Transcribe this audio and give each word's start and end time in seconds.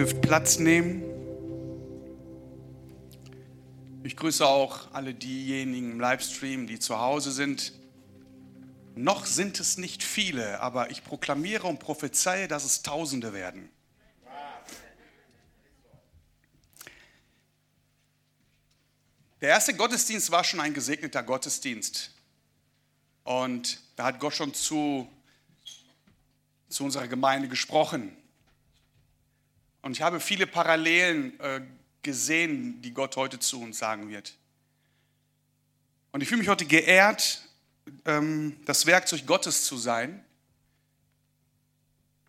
dürft 0.00 0.22
Platz 0.22 0.58
nehmen. 0.58 1.02
Ich 4.02 4.16
grüße 4.16 4.46
auch 4.46 4.90
alle 4.94 5.12
diejenigen 5.12 5.90
im 5.90 6.00
Livestream, 6.00 6.66
die 6.66 6.78
zu 6.78 6.98
Hause 6.98 7.30
sind. 7.32 7.74
Noch 8.94 9.26
sind 9.26 9.60
es 9.60 9.76
nicht 9.76 10.02
viele, 10.02 10.58
aber 10.60 10.90
ich 10.90 11.04
proklamiere 11.04 11.66
und 11.66 11.80
prophezeie, 11.80 12.48
dass 12.48 12.64
es 12.64 12.80
Tausende 12.80 13.34
werden. 13.34 13.68
Der 19.42 19.50
erste 19.50 19.74
Gottesdienst 19.74 20.30
war 20.30 20.44
schon 20.44 20.60
ein 20.60 20.72
gesegneter 20.72 21.22
Gottesdienst. 21.22 22.14
Und 23.24 23.82
da 23.96 24.04
hat 24.04 24.18
Gott 24.18 24.32
schon 24.32 24.54
zu, 24.54 25.06
zu 26.70 26.84
unserer 26.84 27.06
Gemeinde 27.06 27.48
gesprochen. 27.48 28.16
Und 29.82 29.92
ich 29.92 30.02
habe 30.02 30.20
viele 30.20 30.46
Parallelen 30.46 31.38
äh, 31.40 31.60
gesehen, 32.02 32.82
die 32.82 32.92
Gott 32.92 33.16
heute 33.16 33.38
zu 33.38 33.60
uns 33.60 33.78
sagen 33.78 34.08
wird. 34.08 34.36
Und 36.12 36.22
ich 36.22 36.28
fühle 36.28 36.40
mich 36.40 36.48
heute 36.48 36.66
geehrt, 36.66 37.42
ähm, 38.04 38.60
das 38.64 38.86
Werkzeug 38.86 39.26
Gottes 39.26 39.64
zu 39.64 39.76
sein. 39.76 40.24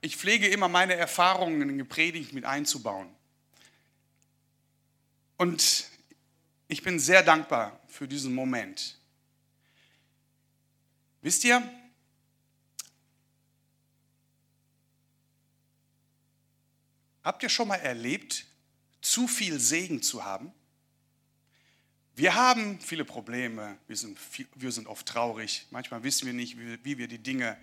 Ich 0.02 0.18
pflege 0.18 0.48
immer 0.48 0.68
meine 0.68 0.96
Erfahrungen 0.96 1.70
in 1.70 1.78
die 1.78 1.84
Predigt 1.84 2.34
mit 2.34 2.46
einzubauen. 2.46 3.10
Und 5.38 5.86
ich 6.68 6.84
bin 6.84 7.00
sehr 7.00 7.24
dankbar 7.24 7.80
für 7.88 8.08
diesen 8.08 8.34
Moment. 8.34 8.98
Wisst 11.22 11.44
ihr, 11.44 11.62
habt 17.24 17.44
ihr 17.44 17.50
schon 17.50 17.68
mal 17.68 17.76
erlebt, 17.76 18.46
zu 19.02 19.28
viel 19.28 19.60
Segen 19.60 20.02
zu 20.02 20.24
haben? 20.24 20.52
Wir 22.16 22.36
haben 22.36 22.80
viele 22.80 23.06
Probleme, 23.06 23.78
wir 23.88 23.96
sind, 23.96 24.18
wir 24.56 24.72
sind 24.72 24.88
oft 24.88 25.08
traurig, 25.08 25.66
manchmal 25.72 26.04
wissen 26.04 26.26
wir 26.26 26.34
nicht, 26.34 26.58
wie, 26.60 26.78
wie 26.84 26.98
wir 26.98 27.08
die 27.08 27.18
Dinge 27.18 27.58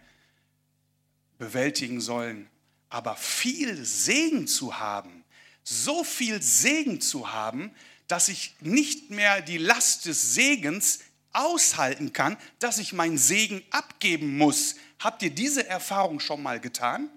bewältigen 1.38 2.00
sollen. 2.00 2.48
Aber 2.88 3.16
viel 3.16 3.84
Segen 3.84 4.46
zu 4.46 4.78
haben, 4.78 5.24
so 5.62 6.02
viel 6.02 6.42
Segen 6.42 7.00
zu 7.00 7.32
haben, 7.32 7.70
dass 8.06 8.28
ich 8.28 8.56
nicht 8.60 9.10
mehr 9.10 9.42
die 9.42 9.58
Last 9.58 10.06
des 10.06 10.34
Segens 10.34 11.00
aushalten 11.32 12.12
kann, 12.14 12.38
dass 12.58 12.78
ich 12.78 12.94
meinen 12.94 13.18
Segen 13.18 13.62
abgeben 13.70 14.38
muss. 14.38 14.76
Habt 14.98 15.22
ihr 15.22 15.30
diese 15.30 15.66
Erfahrung 15.66 16.18
schon 16.18 16.42
mal 16.42 16.58
getan? 16.58 17.10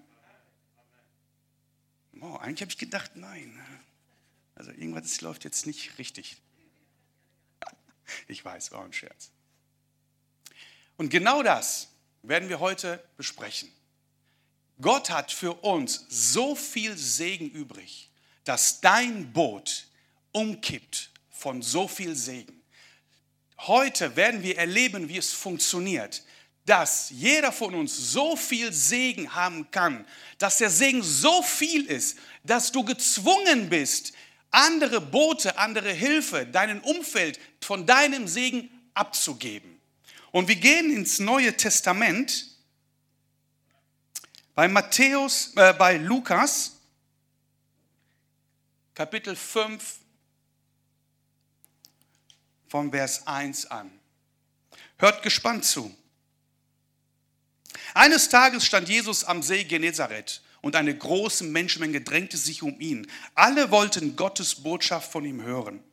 Oh, 2.22 2.36
eigentlich 2.36 2.61
habe 2.61 2.72
ich 2.72 2.77
gedacht, 2.77 3.16
nein. 3.16 3.59
Also 4.55 4.72
irgendwas 4.72 5.22
läuft 5.22 5.44
jetzt 5.44 5.66
nicht 5.66 5.97
richtig. 5.97 6.38
Ich 8.28 8.45
weiß, 8.45 8.72
war 8.72 8.86
ein 8.86 8.94
Scherz. 8.94 9.31
Und 10.97 11.09
genau 11.09 11.41
das 11.41 11.88
werden 12.22 12.47
wir 12.47 12.59
heute 12.59 13.03
besprechen. 13.17 13.72
Gott 14.80 15.09
hat 15.09 15.31
für 15.31 15.53
uns 15.63 16.05
so 16.09 16.55
viel 16.55 16.95
Segen 16.95 17.50
übrig, 17.50 18.11
dass 18.44 18.81
dein 18.81 19.33
Boot 19.33 19.88
umkippt 20.31 21.09
von 21.30 21.61
so 21.61 21.88
viel 21.88 22.16
Segen. 22.16 22.61
Heute 23.58 24.16
werden 24.16 24.44
wir 24.44 24.58
erleben, 24.58 25.09
wie 25.09 25.17
es 25.17 25.33
funktioniert, 25.33 26.23
dass 26.65 27.09
jeder 27.09 27.51
von 27.51 27.73
uns 27.73 27.95
so 27.95 28.35
viel 28.35 28.71
Segen 28.71 29.33
haben 29.33 29.69
kann, 29.71 30.05
dass 30.37 30.57
der 30.57 30.69
Segen 30.69 31.01
so 31.01 31.41
viel 31.41 31.85
ist, 31.85 32.17
dass 32.43 32.71
du 32.71 32.83
gezwungen 32.83 33.69
bist, 33.69 34.13
andere 34.51 35.01
Boote, 35.01 35.57
andere 35.57 35.91
Hilfe, 35.91 36.45
deinen 36.45 36.81
Umfeld 36.81 37.39
von 37.61 37.85
deinem 37.85 38.27
Segen 38.27 38.69
abzugeben. 38.93 39.79
Und 40.31 40.47
wir 40.47 40.55
gehen 40.55 40.91
ins 40.91 41.19
Neue 41.19 41.55
Testament 41.55 42.47
bei 44.53 44.67
Matthäus, 44.67 45.53
äh, 45.55 45.73
bei 45.73 45.97
Lukas, 45.97 46.77
Kapitel 48.94 49.35
5, 49.35 50.00
vom 52.67 52.91
Vers 52.91 53.25
1 53.27 53.66
an. 53.71 53.91
Hört 54.97 55.23
gespannt 55.23 55.66
zu. 55.66 55.94
Eines 57.94 58.29
Tages 58.29 58.66
stand 58.66 58.90
Jesus 58.90 59.24
am 59.24 59.44
See 59.44 59.63
Genezareth 59.63 60.41
und 60.62 60.75
eine 60.75 60.96
große 60.96 61.44
Menschenmenge 61.44 62.02
drängte 62.02 62.38
sich 62.38 62.63
um 62.63 62.79
ihn. 62.79 63.07
Alle 63.35 63.72
wollten 63.72 64.16
Gottes 64.16 64.56
Botschaft 64.56 65.12
von 65.12 65.25
ihm 65.25 65.41
hören. 65.41 65.84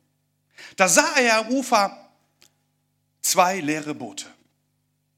Da 0.76 0.88
sah 0.88 1.16
er 1.16 1.38
am 1.38 1.48
Ufer 1.48 2.10
zwei 3.22 3.60
leere 3.60 3.94
Boote 3.94 4.26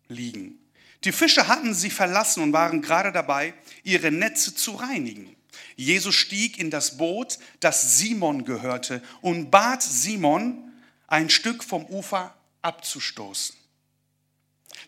liegen. 0.08 0.58
Die 1.04 1.12
Fischer 1.12 1.48
hatten 1.48 1.74
sie 1.74 1.90
verlassen 1.90 2.42
und 2.42 2.52
waren 2.52 2.82
gerade 2.82 3.12
dabei, 3.12 3.54
ihre 3.82 4.10
Netze 4.10 4.54
zu 4.54 4.72
reinigen. 4.72 5.34
Jesus 5.76 6.14
stieg 6.14 6.58
in 6.58 6.70
das 6.70 6.98
Boot, 6.98 7.38
das 7.60 7.96
Simon 7.96 8.44
gehörte, 8.44 9.02
und 9.22 9.50
bat 9.50 9.82
Simon, 9.82 10.72
ein 11.06 11.30
Stück 11.30 11.64
vom 11.64 11.86
Ufer 11.86 12.34
abzustoßen. 12.62 13.56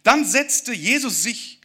Dann 0.02 0.26
setzte 0.26 0.72
Jesus 0.72 1.22
sich 1.22 1.61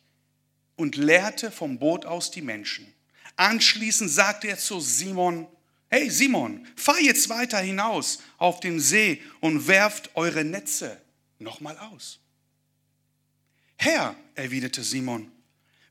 und 0.77 0.95
lehrte 0.95 1.51
vom 1.51 1.79
Boot 1.79 2.05
aus 2.05 2.31
die 2.31 2.41
Menschen. 2.41 2.93
Anschließend 3.35 4.09
sagte 4.09 4.47
er 4.47 4.57
zu 4.57 4.79
Simon, 4.79 5.47
hey 5.89 6.09
Simon, 6.09 6.65
fahr 6.77 6.99
jetzt 7.01 7.27
weiter 7.27 7.59
hinaus 7.59 8.19
auf 8.37 8.61
den 8.61 8.79
See 8.79 9.21
und 9.41 9.67
werft 9.67 10.15
eure 10.15 10.45
Netze 10.45 11.01
nochmal 11.39 11.77
aus. 11.77 12.19
Herr, 13.75 14.15
erwiderte 14.35 14.83
Simon, 14.83 15.31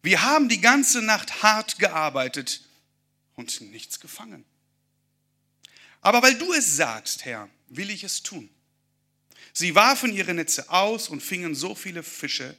wir 0.03 0.23
haben 0.23 0.49
die 0.49 0.61
ganze 0.61 1.03
Nacht 1.03 1.43
hart 1.43 1.79
gearbeitet 1.79 2.63
und 3.35 3.61
nichts 3.61 4.01
gefangen. 4.01 4.45
Aber 6.01 6.23
weil 6.23 6.39
du 6.39 6.53
es 6.53 6.77
sagst, 6.77 7.25
Herr, 7.25 7.49
will 7.69 7.91
ich 7.91 8.05
es 8.05 8.23
tun. 8.23 8.49
Sie 9.53 9.75
warfen 9.75 10.13
ihre 10.13 10.35
Netze 10.35 10.71
aus 10.71 11.09
und 11.09 11.23
fingen 11.23 11.55
so 11.55 11.75
viele 11.75 12.03
Fische, 12.03 12.57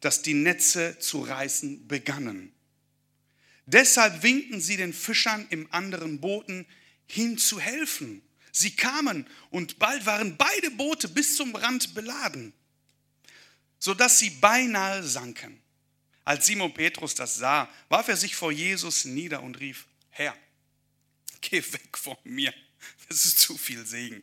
dass 0.00 0.22
die 0.22 0.34
Netze 0.34 0.98
zu 0.98 1.20
reißen 1.20 1.86
begannen. 1.88 2.52
Deshalb 3.66 4.22
winkten 4.22 4.60
sie 4.60 4.76
den 4.76 4.92
Fischern 4.92 5.46
im 5.50 5.72
anderen 5.72 6.20
Booten 6.20 6.66
hin 7.06 7.36
zu 7.36 7.58
helfen. 7.58 8.22
Sie 8.52 8.70
kamen 8.70 9.26
und 9.50 9.78
bald 9.78 10.06
waren 10.06 10.36
beide 10.36 10.70
Boote 10.70 11.08
bis 11.08 11.36
zum 11.36 11.54
Rand 11.54 11.94
beladen, 11.94 12.52
sodass 13.78 14.18
sie 14.18 14.30
beinahe 14.30 15.02
sanken. 15.02 15.60
Als 16.24 16.46
Simon 16.46 16.72
Petrus 16.72 17.14
das 17.14 17.36
sah, 17.36 17.68
warf 17.88 18.08
er 18.08 18.16
sich 18.16 18.34
vor 18.34 18.50
Jesus 18.50 19.04
nieder 19.04 19.42
und 19.42 19.60
rief, 19.60 19.86
Herr, 20.10 20.36
geh 21.40 21.58
weg 21.58 21.96
von 21.98 22.16
mir, 22.24 22.52
das 23.08 23.26
ist 23.26 23.38
zu 23.38 23.58
viel 23.58 23.84
Segen. 23.84 24.22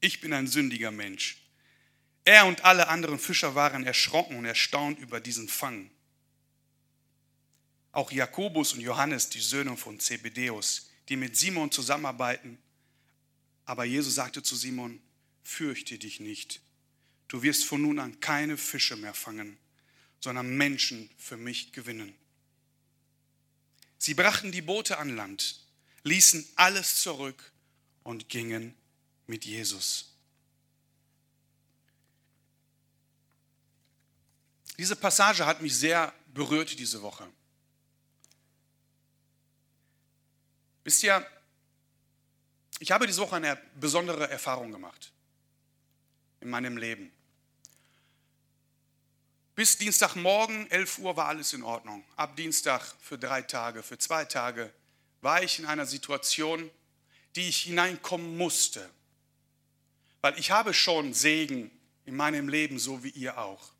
Ich 0.00 0.20
bin 0.20 0.32
ein 0.32 0.46
sündiger 0.46 0.90
Mensch. 0.90 1.43
Er 2.24 2.46
und 2.46 2.64
alle 2.64 2.88
anderen 2.88 3.18
Fischer 3.18 3.54
waren 3.54 3.84
erschrocken 3.84 4.36
und 4.36 4.44
erstaunt 4.46 4.98
über 4.98 5.20
diesen 5.20 5.48
Fang. 5.48 5.90
Auch 7.92 8.10
Jakobus 8.10 8.72
und 8.72 8.80
Johannes, 8.80 9.28
die 9.28 9.40
Söhne 9.40 9.76
von 9.76 10.00
Zebedeus, 10.00 10.90
die 11.08 11.16
mit 11.16 11.36
Simon 11.36 11.70
zusammenarbeiten. 11.70 12.58
Aber 13.66 13.84
Jesus 13.84 14.14
sagte 14.14 14.42
zu 14.42 14.56
Simon, 14.56 15.00
fürchte 15.42 15.98
dich 15.98 16.18
nicht. 16.18 16.60
Du 17.28 17.42
wirst 17.42 17.64
von 17.64 17.82
nun 17.82 17.98
an 17.98 18.20
keine 18.20 18.56
Fische 18.56 18.96
mehr 18.96 19.14
fangen, 19.14 19.58
sondern 20.20 20.56
Menschen 20.56 21.10
für 21.18 21.36
mich 21.36 21.72
gewinnen. 21.72 22.14
Sie 23.98 24.14
brachten 24.14 24.50
die 24.50 24.62
Boote 24.62 24.98
an 24.98 25.14
Land, 25.14 25.60
ließen 26.02 26.46
alles 26.56 27.00
zurück 27.00 27.52
und 28.02 28.28
gingen 28.28 28.74
mit 29.26 29.44
Jesus. 29.44 30.13
Diese 34.78 34.96
Passage 34.96 35.46
hat 35.46 35.62
mich 35.62 35.76
sehr 35.76 36.12
berührt 36.26 36.78
diese 36.78 37.00
Woche. 37.02 37.28
Wisst 40.82 41.02
ihr, 41.02 41.26
ich 42.78 42.90
habe 42.90 43.06
diese 43.06 43.20
Woche 43.20 43.36
eine 43.36 43.56
besondere 43.76 44.28
Erfahrung 44.28 44.72
gemacht 44.72 45.12
in 46.40 46.50
meinem 46.50 46.76
Leben. 46.76 47.10
Bis 49.54 49.78
Dienstagmorgen, 49.78 50.68
11 50.70 50.98
Uhr, 50.98 51.16
war 51.16 51.28
alles 51.28 51.52
in 51.52 51.62
Ordnung. 51.62 52.04
Ab 52.16 52.34
Dienstag 52.36 52.82
für 53.00 53.16
drei 53.16 53.42
Tage, 53.42 53.82
für 53.82 53.96
zwei 53.96 54.24
Tage 54.24 54.72
war 55.20 55.42
ich 55.42 55.60
in 55.60 55.66
einer 55.66 55.86
Situation, 55.86 56.70
die 57.36 57.48
ich 57.48 57.62
hineinkommen 57.62 58.36
musste. 58.36 58.90
Weil 60.20 60.38
ich 60.38 60.50
habe 60.50 60.74
schon 60.74 61.14
Segen 61.14 61.70
in 62.04 62.16
meinem 62.16 62.48
Leben, 62.48 62.78
so 62.80 63.04
wie 63.04 63.10
ihr 63.10 63.38
auch. 63.38 63.73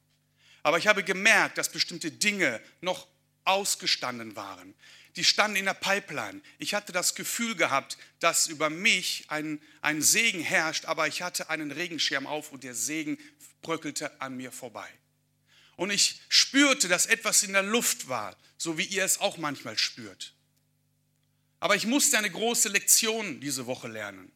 Aber 0.65 0.79
ich 0.79 0.89
habe 0.89 1.05
gemerkt, 1.05 1.59
dass 1.59 1.71
bestimmte 1.71 2.11
Dinge 2.11 2.61
noch 2.81 3.07
ausgestanden 3.45 4.35
waren. 4.35 4.75
die 5.17 5.23
standen 5.23 5.59
in 5.59 5.67
der 5.67 5.75
Pipeline. 5.75 6.41
Ich 6.59 6.75
hatte 6.75 6.91
das 6.91 7.15
Gefühl 7.15 7.55
gehabt, 7.55 7.97
dass 8.19 8.49
über 8.49 8.69
mich 8.69 9.27
ein, 9.29 9.63
ein 9.81 10.03
Segen 10.03 10.41
herrscht, 10.41 10.87
aber 10.87 11.07
ich 11.07 11.23
hatte 11.23 11.51
einen 11.51 11.71
Regenschirm 11.71 12.27
auf 12.27 12.51
und 12.51 12.65
der 12.65 12.75
Segen 12.75 13.17
bröckelte 13.63 14.21
an 14.21 14.37
mir 14.37 14.51
vorbei. 14.51 14.89
Und 15.77 15.91
ich 15.91 16.21
spürte, 16.29 16.89
dass 16.89 17.07
etwas 17.07 17.45
in 17.45 17.53
der 17.53 17.63
Luft 17.63 18.09
war, 18.09 18.37
so 18.59 18.77
wie 18.77 18.87
ihr 18.87 19.05
es 19.05 19.21
auch 19.21 19.37
manchmal 19.37 19.79
spürt. 19.79 20.35
Aber 21.61 21.77
ich 21.77 21.87
musste 21.87 22.19
eine 22.19 22.31
große 22.31 22.69
Lektion 22.71 23.39
diese 23.39 23.67
Woche 23.67 23.87
lernen 23.87 24.33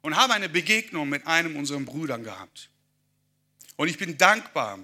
und 0.00 0.16
habe 0.16 0.34
eine 0.34 0.48
Begegnung 0.48 1.08
mit 1.08 1.28
einem 1.28 1.54
unserer 1.54 1.78
Brüdern 1.78 2.24
gehabt. 2.24 2.70
Und 3.76 3.86
ich 3.86 3.98
bin 3.98 4.18
dankbar, 4.18 4.80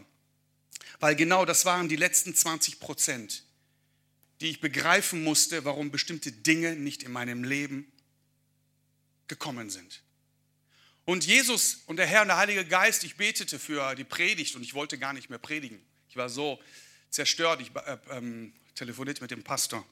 weil 1.00 1.16
genau 1.16 1.44
das 1.44 1.64
waren 1.64 1.88
die 1.88 1.96
letzten 1.96 2.34
20 2.34 2.80
Prozent, 2.80 3.44
die 4.40 4.50
ich 4.50 4.60
begreifen 4.60 5.24
musste, 5.24 5.64
warum 5.64 5.90
bestimmte 5.90 6.32
Dinge 6.32 6.76
nicht 6.76 7.02
in 7.02 7.12
meinem 7.12 7.44
Leben 7.44 7.90
gekommen 9.26 9.70
sind. 9.70 10.02
Und 11.04 11.26
Jesus 11.26 11.82
und 11.86 11.96
der 11.96 12.06
Herr 12.06 12.22
und 12.22 12.28
der 12.28 12.36
Heilige 12.36 12.64
Geist, 12.64 13.02
ich 13.04 13.16
betete 13.16 13.58
für 13.58 13.94
die 13.94 14.04
Predigt 14.04 14.56
und 14.56 14.62
ich 14.62 14.74
wollte 14.74 14.98
gar 14.98 15.12
nicht 15.12 15.30
mehr 15.30 15.38
predigen. 15.38 15.80
Ich 16.10 16.16
war 16.16 16.28
so 16.28 16.60
zerstört. 17.10 17.60
Ich 17.60 17.74
äh, 17.74 17.98
ähm, 18.10 18.52
telefonierte 18.74 19.22
mit 19.22 19.30
dem 19.30 19.42
Pastor. 19.42 19.86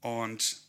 Und, 0.00 0.62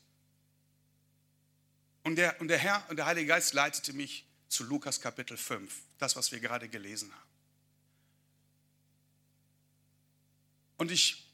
und, 2.04 2.16
der, 2.18 2.40
und 2.42 2.50
der 2.50 2.58
Herr 2.58 2.86
und 2.90 2.98
der 2.98 3.06
Heilige 3.06 3.28
Geist 3.28 3.54
leitete 3.54 3.94
mich 3.94 4.26
zu 4.48 4.64
Lukas 4.64 5.02
Kapitel 5.02 5.38
5, 5.38 5.74
das, 5.98 6.16
was 6.16 6.32
wir 6.32 6.40
gerade 6.40 6.70
gelesen 6.70 7.12
haben. 7.14 7.35
Und 10.78 10.92
ich 10.92 11.26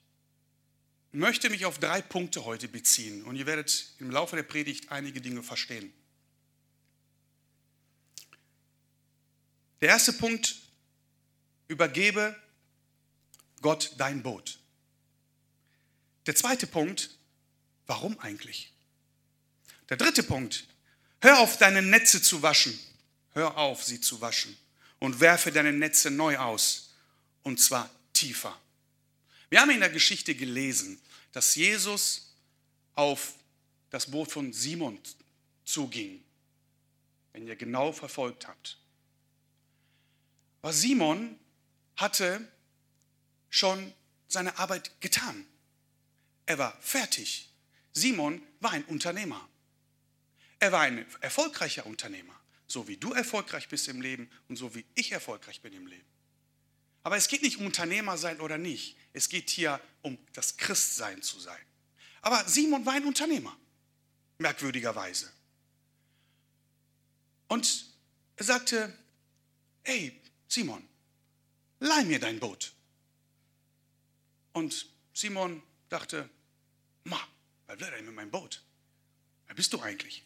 möchte 1.12 1.50
mich 1.50 1.66
auf 1.66 1.80
drei 1.80 2.02
Punkte 2.02 2.46
heute 2.46 2.68
beziehen 2.68 3.24
und 3.24 3.36
ihr 3.36 3.46
werdet 3.46 3.94
im 4.00 4.12
Laufe 4.12 4.36
der 4.36 4.44
Predigt 4.44 4.92
einige 4.92 5.22
Dinge 5.22 5.44
verstehen. 5.44 5.94
Der 9.82 9.90
erste 9.90 10.14
Punkt, 10.14 10.58
übergebe 11.68 12.36
Gott 13.62 13.94
dein 13.98 14.22
Boot. 14.22 14.60
Der 16.28 16.36
zweite 16.36 16.68
Punkt, 16.68 17.10
warum 17.88 18.20
eigentlich? 18.20 18.72
Der 19.90 19.98
dritte 19.98 20.22
Punkt, 20.24 20.68
hör 21.20 21.40
auf 21.40 21.58
deine 21.58 21.82
Netze 21.82 22.22
zu 22.22 22.42
waschen. 22.42 22.80
Hör 23.34 23.58
auf, 23.58 23.84
sie 23.84 24.00
zu 24.00 24.22
waschen 24.22 24.56
und 25.00 25.20
werfe 25.20 25.52
deine 25.52 25.74
Netze 25.74 26.12
neu 26.12 26.38
aus 26.38 26.94
und 27.44 27.60
zwar 27.60 27.90
tiefer. 28.14 28.61
Wir 29.52 29.60
haben 29.60 29.70
in 29.70 29.82
der 29.82 29.90
Geschichte 29.90 30.34
gelesen, 30.34 30.98
dass 31.34 31.56
Jesus 31.56 32.34
auf 32.96 33.34
das 33.90 34.10
Boot 34.10 34.32
von 34.32 34.54
Simon 34.54 34.98
zuging, 35.66 36.24
wenn 37.34 37.46
ihr 37.46 37.58
genau 37.58 37.92
verfolgt 37.92 38.48
habt. 38.48 38.80
Aber 40.62 40.72
Simon 40.72 41.38
hatte 41.98 42.50
schon 43.50 43.94
seine 44.30 44.58
Arbeit 44.58 45.02
getan. 45.02 45.46
Er 46.46 46.58
war 46.58 46.82
fertig. 46.82 47.50
Simon 47.92 48.42
war 48.62 48.72
ein 48.72 48.86
Unternehmer. 48.86 49.50
Er 50.60 50.72
war 50.72 50.80
ein 50.82 51.06
erfolgreicher 51.20 51.86
Unternehmer, 51.86 52.40
so 52.68 52.88
wie 52.88 52.96
du 52.96 53.12
erfolgreich 53.12 53.68
bist 53.68 53.90
im 53.90 54.02
Leben 54.02 54.30
und 54.48 54.56
so 54.56 54.74
wie 54.76 54.86
ich 54.96 55.12
erfolgreich 55.12 55.60
bin 55.62 55.74
im 55.74 55.88
Leben. 55.88 56.11
Aber 57.04 57.18
es 57.18 57.28
geht 57.28 57.42
nicht 57.42 57.58
um 57.58 57.66
Unternehmer 57.66 58.18
sein 58.18 58.40
oder 58.40 58.58
nicht. 58.58 58.96
Es 59.14 59.30
geht 59.30 59.50
hier 59.50 59.82
um 60.02 60.18
das 60.34 60.58
Christsein 60.58 61.22
zu 61.22 61.40
sein. 61.40 61.60
Aber 62.22 62.48
Simon 62.48 62.86
war 62.86 62.94
ein 62.94 63.06
Unternehmer, 63.06 63.58
merkwürdigerweise. 64.38 65.32
Und 67.48 67.88
er 68.36 68.46
sagte, 68.46 68.98
hey 69.84 70.22
Simon, 70.48 70.88
leih 71.80 72.04
mir 72.04 72.20
dein 72.20 72.40
Boot. 72.40 72.74
Und 74.54 74.88
Simon 75.14 75.62
dachte, 75.90 76.30
ma, 77.04 77.20
was 77.68 77.80
will 77.80 77.88
er 77.88 78.02
mit 78.02 78.14
meinem 78.14 78.32
Boot? 78.32 78.64
Wer 79.48 79.56
bist 79.56 79.74
du 79.74 79.82
eigentlich? 79.82 80.24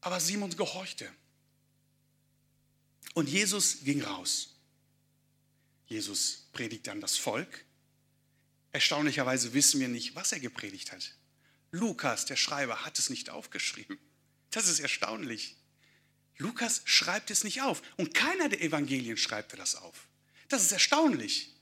Aber 0.00 0.18
Simon 0.20 0.54
gehorchte. 0.56 1.12
Und 3.14 3.28
Jesus 3.28 3.84
ging 3.84 4.02
raus. 4.02 4.56
Jesus 5.86 6.48
predigt 6.52 6.86
dann 6.86 7.00
das 7.00 7.16
Volk. 7.16 7.64
Erstaunlicherweise 8.72 9.52
wissen 9.52 9.80
wir 9.80 9.88
nicht, 9.88 10.14
was 10.14 10.32
er 10.32 10.40
gepredigt 10.40 10.92
hat. 10.92 11.14
Lukas, 11.72 12.24
der 12.24 12.36
Schreiber, 12.36 12.84
hat 12.84 12.98
es 12.98 13.10
nicht 13.10 13.30
aufgeschrieben. 13.30 13.98
Das 14.50 14.68
ist 14.68 14.80
erstaunlich. 14.80 15.56
Lukas 16.38 16.82
schreibt 16.84 17.30
es 17.30 17.44
nicht 17.44 17.62
auf 17.62 17.82
und 17.96 18.14
keiner 18.14 18.48
der 18.48 18.62
Evangelien 18.62 19.16
schreibt 19.16 19.56
das 19.58 19.74
auf. 19.74 20.08
Das 20.48 20.62
ist 20.62 20.72
erstaunlich. 20.72 21.54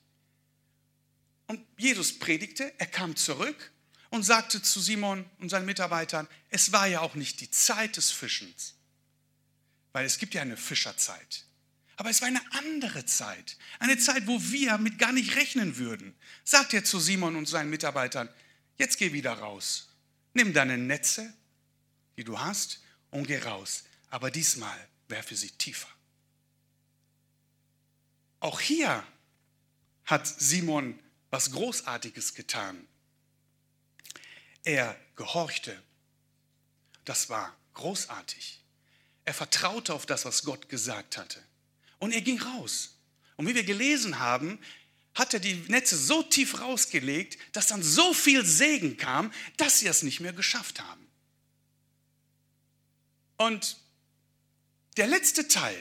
Und 1.47 1.65
Jesus 1.77 2.19
predigte, 2.19 2.73
er 2.79 2.87
kam 2.87 3.17
zurück 3.17 3.73
und 4.11 4.23
sagte 4.23 4.63
zu 4.63 4.81
Simon 4.81 5.29
und 5.39 5.49
seinen 5.49 5.67
Mitarbeitern, 5.67 6.29
es 6.51 6.73
war 6.73 6.87
ja 6.87 7.01
auch 7.01 7.15
nicht 7.15 7.41
die 7.41 7.51
Zeit 7.51 7.97
des 7.97 8.11
Fischens. 8.11 8.75
Weil 9.99 10.07
es 10.07 10.19
gibt 10.19 10.35
ja 10.35 10.43
eine 10.43 10.57
Fischerzeit. 10.57 11.45
Aber 11.97 12.09
es 12.09 12.21
war 12.21 12.29
eine 12.29 12.41
andere 12.53 13.05
Zeit. 13.05 13.57
Eine 13.81 13.99
Zeit, 13.99 14.29
wo 14.29 14.41
wir 14.41 14.79
mit 14.79 14.97
gar 14.97 15.11
nicht 15.11 15.35
rechnen 15.35 15.77
würden. 15.77 16.15
Sagt 16.45 16.73
er 16.73 16.85
zu 16.85 17.01
Simon 17.01 17.35
und 17.35 17.47
seinen 17.47 17.69
Mitarbeitern, 17.69 18.29
jetzt 18.77 18.99
geh 18.99 19.13
wieder 19.13 19.33
raus. 19.33 19.89
Nimm 20.35 20.53
deine 20.53 20.79
Netze, 20.79 21.35
die 22.17 22.23
du 22.23 22.39
hast, 22.39 22.81
und 23.11 23.27
geh 23.27 23.39
raus. 23.39 23.87
Aber 24.09 24.31
diesmal 24.31 24.79
werfe 25.09 25.35
sie 25.35 25.51
tiefer. 25.51 25.89
Auch 28.39 28.61
hier 28.61 29.05
hat 30.05 30.29
Simon 30.29 30.97
was 31.31 31.51
Großartiges 31.51 32.35
getan. 32.35 32.87
Er 34.63 34.97
gehorchte. 35.17 35.83
Das 37.05 37.29
war 37.31 37.57
großartig. 37.75 38.63
Er 39.29 39.35
vertraute 39.35 39.93
auf 39.93 40.07
das, 40.07 40.25
was 40.25 40.43
Gott 40.43 40.71
gesagt 40.71 41.19
hatte. 41.19 41.39
Und 41.99 42.13
er 42.13 42.23
ging 42.23 42.41
raus. 42.41 42.97
Und 43.37 43.47
wie 43.47 43.55
wir 43.55 43.63
gelesen 43.63 44.21
haben, 44.21 44.59
hat 45.15 45.35
er 45.35 45.39
die 45.39 45.53
Netze 45.69 45.99
so 45.99 46.23
tief 46.23 46.63
rausgelegt, 46.63 47.37
dass 47.53 47.67
dann 47.67 47.83
so 47.83 48.15
viel 48.15 48.43
Segen 48.43 48.97
kam, 48.97 49.31
dass 49.59 49.81
sie 49.81 49.87
es 49.87 50.03
nicht 50.03 50.21
mehr 50.21 50.33
geschafft 50.33 50.81
haben. 50.81 51.07
Und 53.37 53.77
der 54.97 55.07
letzte 55.07 55.47
Teil, 55.47 55.79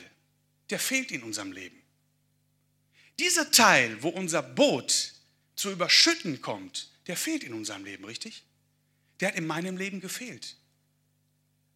der 0.68 0.78
fehlt 0.78 1.10
in 1.10 1.22
unserem 1.22 1.52
Leben. 1.52 1.82
Dieser 3.18 3.50
Teil, 3.50 4.02
wo 4.02 4.10
unser 4.10 4.42
Boot 4.42 5.14
zu 5.56 5.70
überschütten 5.70 6.42
kommt, 6.42 6.90
der 7.06 7.16
fehlt 7.16 7.44
in 7.44 7.54
unserem 7.54 7.86
Leben, 7.86 8.04
richtig? 8.04 8.44
Der 9.20 9.28
hat 9.28 9.36
in 9.36 9.46
meinem 9.46 9.78
Leben 9.78 10.02
gefehlt. 10.02 10.57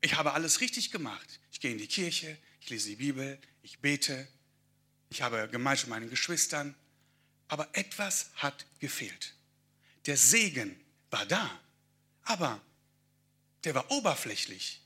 Ich 0.03 0.15
habe 0.15 0.35
alles 0.35 0.61
richtig 0.61 0.91
gemacht. 0.91 1.41
Ich 1.53 1.61
gehe 1.61 1.73
in 1.73 1.79
die 1.79 1.87
Kirche, 1.87 2.37
ich 2.61 2.69
lese 2.69 2.91
die 2.91 2.97
Bibel, 2.97 3.39
ich 3.63 3.79
bete, 3.79 4.29
ich 5.11 5.23
habe 5.23 5.49
Gemeinschaft 5.49 5.89
mit 5.89 5.99
meinen 5.99 6.11
Geschwistern, 6.11 6.75
aber 7.49 7.69
etwas 7.73 8.31
hat 8.35 8.67
gefehlt. 8.81 9.35
Der 10.07 10.17
Segen 10.17 10.79
war 11.11 11.25
da, 11.27 11.61
aber 12.25 12.61
der 13.65 13.75
war 13.75 13.91
oberflächlich. 13.93 14.81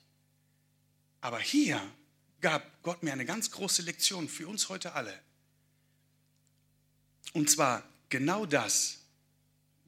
Aber 1.22 1.40
hier 1.40 1.80
gab 2.42 2.82
Gott 2.82 3.02
mir 3.02 3.12
eine 3.12 3.24
ganz 3.24 3.50
große 3.50 3.82
Lektion 3.82 4.28
für 4.28 4.46
uns 4.46 4.68
heute 4.68 4.92
alle. 4.92 5.18
Und 7.32 7.50
zwar 7.50 7.88
genau 8.10 8.44
das, 8.44 8.98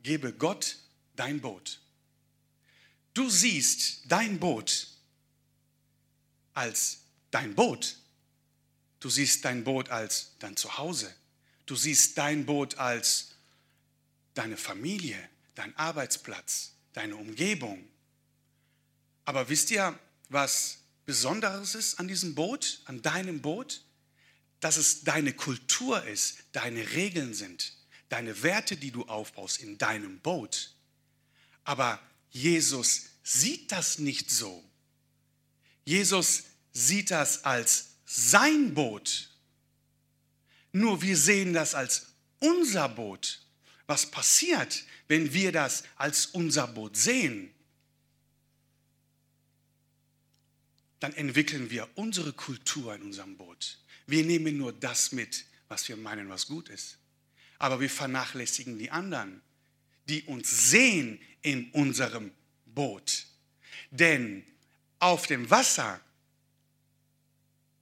gebe 0.02 0.32
Gott 0.32 0.78
dein 1.16 1.40
Boot. 1.40 1.80
Du 3.12 3.28
siehst 3.28 4.02
dein 4.06 4.38
Boot 4.38 4.97
als 6.58 7.02
dein 7.30 7.54
Boot. 7.54 7.96
Du 8.98 9.08
siehst 9.08 9.44
dein 9.44 9.62
Boot 9.62 9.90
als 9.90 10.32
dein 10.40 10.56
Zuhause. 10.56 11.14
Du 11.66 11.76
siehst 11.76 12.18
dein 12.18 12.46
Boot 12.46 12.78
als 12.78 13.28
deine 14.34 14.56
Familie, 14.56 15.16
dein 15.54 15.74
Arbeitsplatz, 15.76 16.72
deine 16.94 17.14
Umgebung. 17.14 17.88
Aber 19.24 19.48
wisst 19.48 19.70
ihr, 19.70 19.96
was 20.30 20.78
Besonderes 21.06 21.76
ist 21.76 22.00
an 22.00 22.08
diesem 22.08 22.34
Boot, 22.34 22.80
an 22.86 23.02
deinem 23.02 23.40
Boot? 23.40 23.84
Dass 24.58 24.76
es 24.76 25.04
deine 25.04 25.32
Kultur 25.32 26.04
ist, 26.06 26.38
deine 26.50 26.90
Regeln 26.90 27.34
sind, 27.34 27.74
deine 28.08 28.42
Werte, 28.42 28.76
die 28.76 28.90
du 28.90 29.04
aufbaust 29.04 29.58
in 29.58 29.78
deinem 29.78 30.18
Boot. 30.20 30.74
Aber 31.62 32.00
Jesus 32.30 33.10
sieht 33.22 33.70
das 33.70 33.98
nicht 34.00 34.32
so. 34.32 34.64
Jesus 35.84 36.47
sieht 36.86 37.10
das 37.10 37.44
als 37.44 37.90
sein 38.06 38.74
Boot. 38.74 39.30
Nur 40.72 41.02
wir 41.02 41.16
sehen 41.16 41.52
das 41.52 41.74
als 41.74 42.06
unser 42.40 42.88
Boot, 42.88 43.40
was 43.86 44.06
passiert, 44.06 44.84
wenn 45.08 45.32
wir 45.32 45.50
das 45.50 45.84
als 45.96 46.26
unser 46.26 46.66
Boot 46.68 46.96
sehen? 46.96 47.52
Dann 51.00 51.12
entwickeln 51.14 51.70
wir 51.70 51.88
unsere 51.94 52.32
Kultur 52.32 52.94
in 52.94 53.02
unserem 53.02 53.36
Boot. 53.36 53.78
Wir 54.06 54.24
nehmen 54.24 54.56
nur 54.56 54.72
das 54.72 55.12
mit, 55.12 55.44
was 55.68 55.88
wir 55.88 55.96
meinen, 55.96 56.28
was 56.28 56.46
gut 56.46 56.68
ist. 56.68 56.98
Aber 57.58 57.80
wir 57.80 57.90
vernachlässigen 57.90 58.78
die 58.78 58.90
anderen, 58.90 59.42
die 60.08 60.22
uns 60.24 60.70
sehen 60.70 61.20
in 61.42 61.70
unserem 61.70 62.32
Boot. 62.66 63.26
Denn 63.90 64.44
auf 64.98 65.26
dem 65.26 65.48
Wasser, 65.50 66.00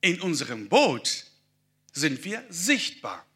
in 0.06 0.20
unserem 0.20 0.68
Boot, 0.68 1.26
sind 1.92 2.22
wir 2.22 2.44
sichtbar. 2.48 3.26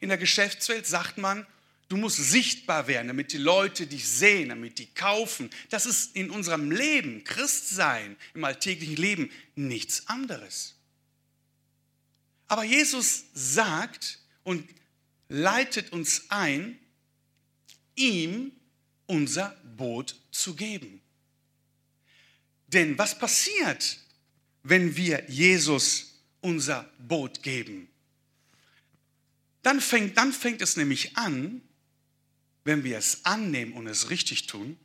In 0.00 0.08
der 0.08 0.16
Geschäftswelt 0.16 0.86
sagt 0.86 1.18
man, 1.18 1.46
du 1.90 1.98
musst 1.98 2.16
sichtbar 2.16 2.86
werden, 2.86 3.08
damit 3.08 3.34
die 3.34 3.38
Leute 3.38 3.86
dich 3.86 4.08
sehen, 4.08 4.48
damit 4.48 4.78
die 4.78 4.86
kaufen. 4.86 5.50
Das 5.68 5.84
ist 5.84 6.16
in 6.16 6.30
unserem 6.30 6.70
Leben, 6.70 7.22
Christsein, 7.22 8.16
im 8.32 8.44
alltäglichen 8.44 8.96
Leben 8.96 9.30
nichts 9.56 10.08
anderes. 10.08 10.74
Aber 12.46 12.64
Jesus 12.64 13.24
sagt 13.34 14.20
und 14.44 14.66
leitet 15.28 15.92
uns 15.92 16.30
ein, 16.30 16.78
ihm 17.94 18.52
unser 19.04 19.50
Boot 19.76 20.16
zu 20.30 20.56
geben. 20.56 21.02
Denn 22.68 22.96
was 22.96 23.18
passiert, 23.18 23.98
wenn 24.68 24.96
wir 24.96 25.24
Jesus 25.28 26.20
unser 26.40 26.90
Boot 26.98 27.42
geben? 27.42 27.88
Dann 29.62 29.80
fängt, 29.80 30.16
dann 30.16 30.32
fängt 30.32 30.62
es 30.62 30.76
nämlich 30.76 31.16
an, 31.16 31.62
wenn 32.64 32.84
wir 32.84 32.98
es 32.98 33.24
annehmen 33.24 33.72
und 33.72 33.86
es 33.86 34.10
richtig 34.10 34.46
tun, 34.46 34.78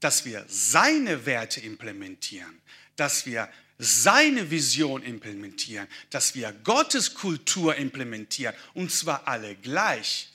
dass 0.00 0.24
wir 0.24 0.44
seine 0.48 1.26
Werte 1.26 1.60
implementieren, 1.60 2.60
dass 2.96 3.26
wir 3.26 3.50
seine 3.78 4.50
Vision 4.50 5.02
implementieren, 5.02 5.86
dass 6.10 6.34
wir 6.34 6.52
Gottes 6.64 7.14
Kultur 7.14 7.76
implementieren, 7.76 8.54
und 8.74 8.90
zwar 8.90 9.28
alle 9.28 9.54
gleich. 9.56 10.30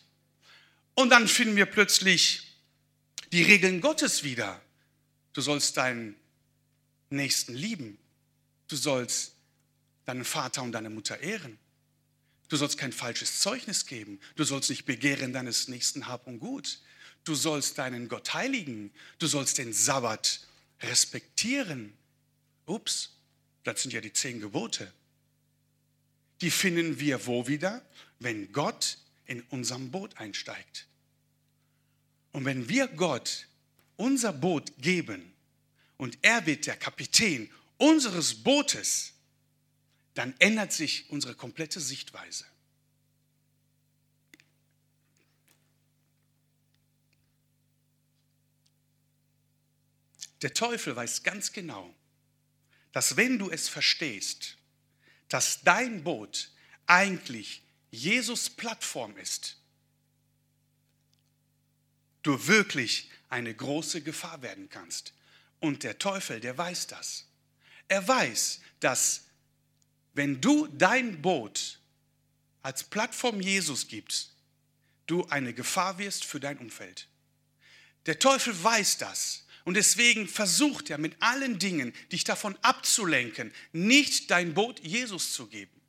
Und 0.94 1.10
dann 1.10 1.28
finden 1.28 1.56
wir 1.56 1.66
plötzlich 1.66 2.56
die 3.32 3.44
Regeln 3.44 3.82
Gottes 3.82 4.24
wieder. 4.24 4.62
Du 5.34 5.42
sollst 5.42 5.76
deinen 5.78 6.16
Nächsten 7.10 7.54
lieben. 7.54 7.98
Du 8.68 8.76
sollst 8.76 9.34
deinen 10.06 10.26
Vater 10.26 10.64
und 10.64 10.72
deine 10.72 10.90
Mutter 10.90 11.20
ehren. 11.20 11.58
Du 12.50 12.58
sollst 12.58 12.78
kein 12.78 12.92
falsches 12.92 13.40
Zeugnis 13.40 13.86
geben. 13.86 14.20
Du 14.36 14.44
sollst 14.44 14.70
nicht 14.70 14.86
begehren 14.86 15.34
deines 15.34 15.68
nächsten 15.68 16.08
Hab 16.08 16.28
und 16.28 16.40
Gut. 16.40 16.80
Du 17.24 17.36
sollst 17.36 17.78
deinen 17.78 18.10
Gott 18.10 18.34
heiligen. 18.34 18.92
Du 19.18 19.28
sollst 19.28 19.58
den 19.58 19.74
Sabbat 19.74 20.46
respektieren. 20.82 21.94
Ups, 22.66 23.18
das 23.64 23.82
sind 23.82 23.94
ja 23.94 24.02
die 24.02 24.14
zehn 24.14 24.40
Gebote. 24.40 24.92
Die 26.42 26.52
finden 26.52 27.00
wir 27.00 27.26
wo 27.26 27.48
wieder? 27.48 27.82
Wenn 28.20 28.52
Gott 28.52 28.98
in 29.26 29.42
unserem 29.44 29.92
Boot 29.92 30.18
einsteigt. 30.18 30.88
Und 32.32 32.46
wenn 32.46 32.68
wir 32.68 32.88
Gott 32.88 33.48
unser 33.96 34.34
Boot 34.34 34.74
geben 34.78 35.34
und 35.98 36.18
er 36.22 36.46
wird 36.46 36.66
der 36.66 36.76
Kapitän 36.76 37.50
unseres 37.78 38.44
Bootes, 38.44 39.14
dann 40.14 40.36
ändert 40.40 40.74
sich 40.74 41.10
unsere 41.10 41.36
komplette 41.36 41.80
Sichtweise. 41.80 42.46
Der 50.42 50.54
Teufel 50.54 50.96
weiß 50.96 51.24
ganz 51.24 51.54
genau, 51.54 51.96
dass 52.92 53.16
wenn 53.16 53.40
du 53.40 53.50
es 53.50 53.70
verstehst, 53.70 54.58
dass 55.30 55.62
dein 55.62 56.04
Boot 56.04 56.52
eigentlich 56.86 57.64
Jesus 57.92 58.50
Plattform 58.50 59.16
ist, 59.18 59.58
du 62.24 62.48
wirklich 62.48 63.10
eine 63.30 63.54
große 63.54 64.02
Gefahr 64.02 64.42
werden 64.42 64.70
kannst. 64.70 65.14
Und 65.60 65.84
der 65.84 65.98
Teufel, 65.98 66.40
der 66.40 66.58
weiß 66.58 66.88
das. 66.88 67.26
Er 67.94 68.08
weiß, 68.08 68.60
dass 68.80 69.26
wenn 70.16 70.42
du 70.42 70.66
dein 70.66 71.22
Boot 71.22 71.80
als 72.64 72.84
Plattform 72.84 73.40
Jesus 73.40 73.88
gibst, 73.88 74.32
du 75.06 75.28
eine 75.28 75.54
Gefahr 75.54 76.00
wirst 76.00 76.26
für 76.26 76.40
dein 76.40 76.58
Umfeld. 76.58 77.08
Der 78.08 78.18
Teufel 78.18 78.64
weiß 78.64 78.98
das. 78.98 79.46
Und 79.64 79.76
deswegen 79.76 80.28
versucht 80.28 80.90
er 80.90 80.98
mit 80.98 81.22
allen 81.22 81.60
Dingen, 81.60 81.94
dich 82.12 82.24
davon 82.24 82.58
abzulenken, 82.64 83.54
nicht 83.74 84.32
dein 84.32 84.56
Boot 84.56 84.80
Jesus 84.80 85.32
zu 85.32 85.46
geben. 85.46 85.80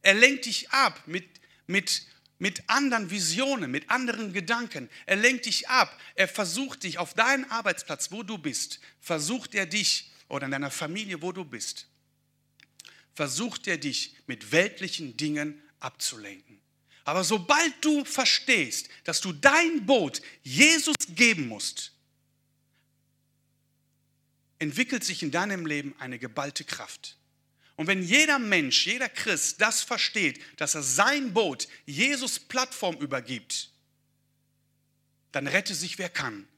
Er 0.00 0.14
lenkt 0.14 0.46
dich 0.46 0.70
ab 0.70 1.02
mit, 1.04 1.28
mit, 1.66 2.06
mit 2.38 2.70
anderen 2.70 3.10
Visionen, 3.10 3.70
mit 3.70 3.90
anderen 3.90 4.32
Gedanken. 4.32 4.88
Er 5.04 5.16
lenkt 5.16 5.44
dich 5.44 5.68
ab. 5.68 5.94
Er 6.14 6.26
versucht 6.26 6.84
dich 6.84 6.96
auf 6.96 7.12
deinen 7.12 7.44
Arbeitsplatz, 7.50 8.10
wo 8.12 8.22
du 8.22 8.38
bist, 8.38 8.80
versucht 8.98 9.54
er 9.54 9.66
dich 9.66 10.08
oder 10.32 10.46
in 10.46 10.50
deiner 10.50 10.70
Familie, 10.70 11.20
wo 11.20 11.30
du 11.30 11.44
bist, 11.44 11.86
versucht 13.14 13.66
er 13.66 13.76
dich 13.76 14.16
mit 14.26 14.50
weltlichen 14.50 15.14
Dingen 15.18 15.62
abzulenken. 15.78 16.58
Aber 17.04 17.22
sobald 17.22 17.84
du 17.84 18.06
verstehst, 18.06 18.88
dass 19.04 19.20
du 19.20 19.34
dein 19.34 19.84
Boot 19.84 20.22
Jesus 20.42 20.96
geben 21.10 21.48
musst, 21.48 21.92
entwickelt 24.58 25.04
sich 25.04 25.22
in 25.22 25.30
deinem 25.30 25.66
Leben 25.66 25.94
eine 25.98 26.18
geballte 26.18 26.64
Kraft. 26.64 27.18
Und 27.76 27.86
wenn 27.86 28.02
jeder 28.02 28.38
Mensch, 28.38 28.86
jeder 28.86 29.10
Christ 29.10 29.60
das 29.60 29.82
versteht, 29.82 30.40
dass 30.58 30.74
er 30.74 30.82
sein 30.82 31.34
Boot 31.34 31.68
Jesus 31.84 32.38
Plattform 32.40 32.96
übergibt, 32.96 33.70
dann 35.32 35.46
rette 35.46 35.74
sich 35.74 35.98
wer 35.98 36.08
kann. 36.08 36.48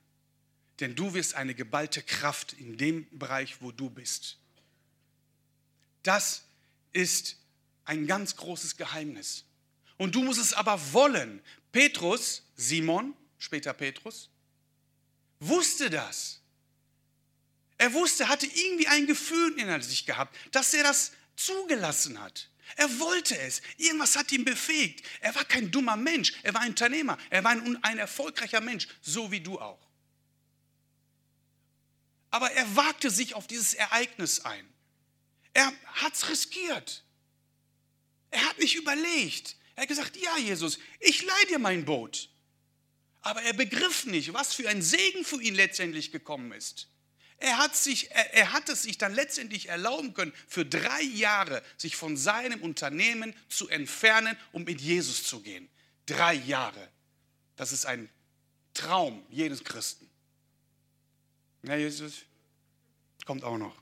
Denn 0.80 0.94
du 0.94 1.14
wirst 1.14 1.34
eine 1.34 1.54
geballte 1.54 2.02
Kraft 2.02 2.52
in 2.54 2.76
dem 2.76 3.06
Bereich, 3.16 3.60
wo 3.60 3.70
du 3.70 3.90
bist. 3.90 4.38
Das 6.02 6.44
ist 6.92 7.36
ein 7.84 8.06
ganz 8.06 8.36
großes 8.36 8.76
Geheimnis. 8.76 9.44
Und 9.96 10.14
du 10.14 10.22
musst 10.22 10.40
es 10.40 10.52
aber 10.52 10.92
wollen. 10.92 11.40
Petrus, 11.72 12.42
Simon, 12.56 13.14
später 13.38 13.72
Petrus, 13.72 14.30
wusste 15.40 15.90
das. 15.90 16.40
Er 17.78 17.92
wusste, 17.92 18.28
hatte 18.28 18.46
irgendwie 18.46 18.86
ein 18.86 19.06
Gefühl 19.06 19.58
in 19.58 19.82
sich 19.82 20.06
gehabt, 20.06 20.36
dass 20.52 20.74
er 20.74 20.84
das 20.84 21.12
zugelassen 21.36 22.20
hat. 22.20 22.48
Er 22.76 22.98
wollte 22.98 23.38
es. 23.38 23.60
Irgendwas 23.76 24.16
hat 24.16 24.32
ihn 24.32 24.44
befähigt. 24.44 25.04
Er 25.20 25.34
war 25.34 25.44
kein 25.44 25.70
dummer 25.70 25.96
Mensch. 25.96 26.32
Er 26.42 26.54
war 26.54 26.62
ein 26.62 26.70
Unternehmer. 26.70 27.18
Er 27.30 27.44
war 27.44 27.52
ein, 27.52 27.82
ein 27.82 27.98
erfolgreicher 27.98 28.60
Mensch, 28.60 28.88
so 29.02 29.30
wie 29.30 29.40
du 29.40 29.60
auch. 29.60 29.78
Aber 32.34 32.50
er 32.50 32.74
wagte 32.74 33.10
sich 33.10 33.34
auf 33.34 33.46
dieses 33.46 33.74
Ereignis 33.74 34.40
ein. 34.40 34.68
Er 35.52 35.72
hat 35.84 36.14
es 36.14 36.28
riskiert. 36.28 37.04
Er 38.32 38.44
hat 38.44 38.58
nicht 38.58 38.74
überlegt. 38.74 39.54
Er 39.76 39.82
hat 39.82 39.88
gesagt, 39.88 40.16
ja 40.16 40.36
Jesus, 40.38 40.80
ich 40.98 41.24
leihe 41.24 41.46
dir 41.50 41.60
mein 41.60 41.84
Boot. 41.84 42.28
Aber 43.20 43.40
er 43.42 43.52
begriff 43.52 44.06
nicht, 44.06 44.32
was 44.32 44.52
für 44.52 44.68
ein 44.68 44.82
Segen 44.82 45.24
für 45.24 45.40
ihn 45.40 45.54
letztendlich 45.54 46.10
gekommen 46.10 46.50
ist. 46.50 46.88
Er 47.36 47.58
hat, 47.58 47.76
sich, 47.76 48.10
er, 48.10 48.34
er 48.34 48.52
hat 48.52 48.68
es 48.68 48.82
sich 48.82 48.98
dann 48.98 49.14
letztendlich 49.14 49.68
erlauben 49.68 50.12
können, 50.12 50.34
für 50.48 50.66
drei 50.66 51.02
Jahre 51.02 51.62
sich 51.76 51.94
von 51.94 52.16
seinem 52.16 52.62
Unternehmen 52.62 53.32
zu 53.48 53.68
entfernen, 53.68 54.36
um 54.50 54.64
mit 54.64 54.80
Jesus 54.80 55.22
zu 55.22 55.40
gehen. 55.40 55.70
Drei 56.06 56.34
Jahre. 56.34 56.90
Das 57.54 57.70
ist 57.70 57.86
ein 57.86 58.10
Traum 58.72 59.24
jedes 59.30 59.62
Christen. 59.62 60.10
Ja, 61.66 61.76
Jesus 61.76 62.26
kommt 63.24 63.42
auch 63.42 63.56
noch. 63.56 63.74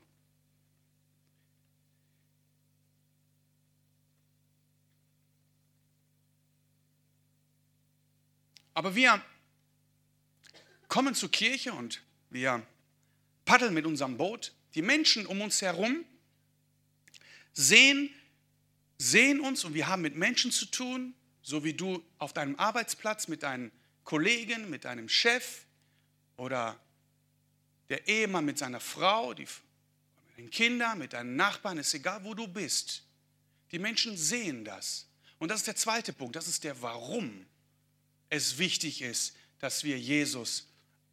Aber 8.73 8.95
wir 8.95 9.21
kommen 10.87 11.13
zur 11.13 11.29
Kirche 11.29 11.73
und 11.73 12.01
wir 12.29 12.65
paddeln 13.43 13.73
mit 13.73 13.85
unserem 13.85 14.15
Boot. 14.15 14.53
Die 14.75 14.81
Menschen 14.81 15.25
um 15.25 15.41
uns 15.41 15.61
herum 15.61 16.05
sehen, 17.51 18.09
sehen 18.97 19.41
uns 19.41 19.65
und 19.65 19.73
wir 19.73 19.87
haben 19.87 20.01
mit 20.01 20.15
Menschen 20.15 20.51
zu 20.51 20.67
tun, 20.67 21.13
so 21.41 21.65
wie 21.65 21.73
du 21.73 22.01
auf 22.17 22.31
deinem 22.31 22.57
Arbeitsplatz 22.57 23.27
mit 23.27 23.43
deinen 23.43 23.73
Kollegen, 24.05 24.69
mit 24.69 24.85
deinem 24.85 25.09
Chef 25.09 25.65
oder 26.37 26.79
der 27.89 28.07
Ehemann 28.07 28.45
mit 28.45 28.57
seiner 28.57 28.79
Frau, 28.79 29.33
die, 29.33 29.43
mit 29.43 30.37
den 30.37 30.49
Kindern, 30.49 30.99
mit 30.99 31.13
deinen 31.13 31.35
Nachbarn, 31.35 31.77
ist 31.77 31.93
egal, 31.93 32.23
wo 32.23 32.33
du 32.33 32.47
bist. 32.47 33.03
Die 33.71 33.79
Menschen 33.79 34.17
sehen 34.17 34.63
das. 34.65 35.07
Und 35.39 35.49
das 35.49 35.59
ist 35.59 35.67
der 35.67 35.75
zweite 35.75 36.13
Punkt, 36.13 36.35
das 36.35 36.47
ist 36.47 36.63
der 36.63 36.81
Warum. 36.81 37.45
es 38.29 38.57
wichtig 38.57 39.01
ist, 39.01 39.35
dass 39.59 39.83
wir 39.83 39.99
Jesus 39.99 40.67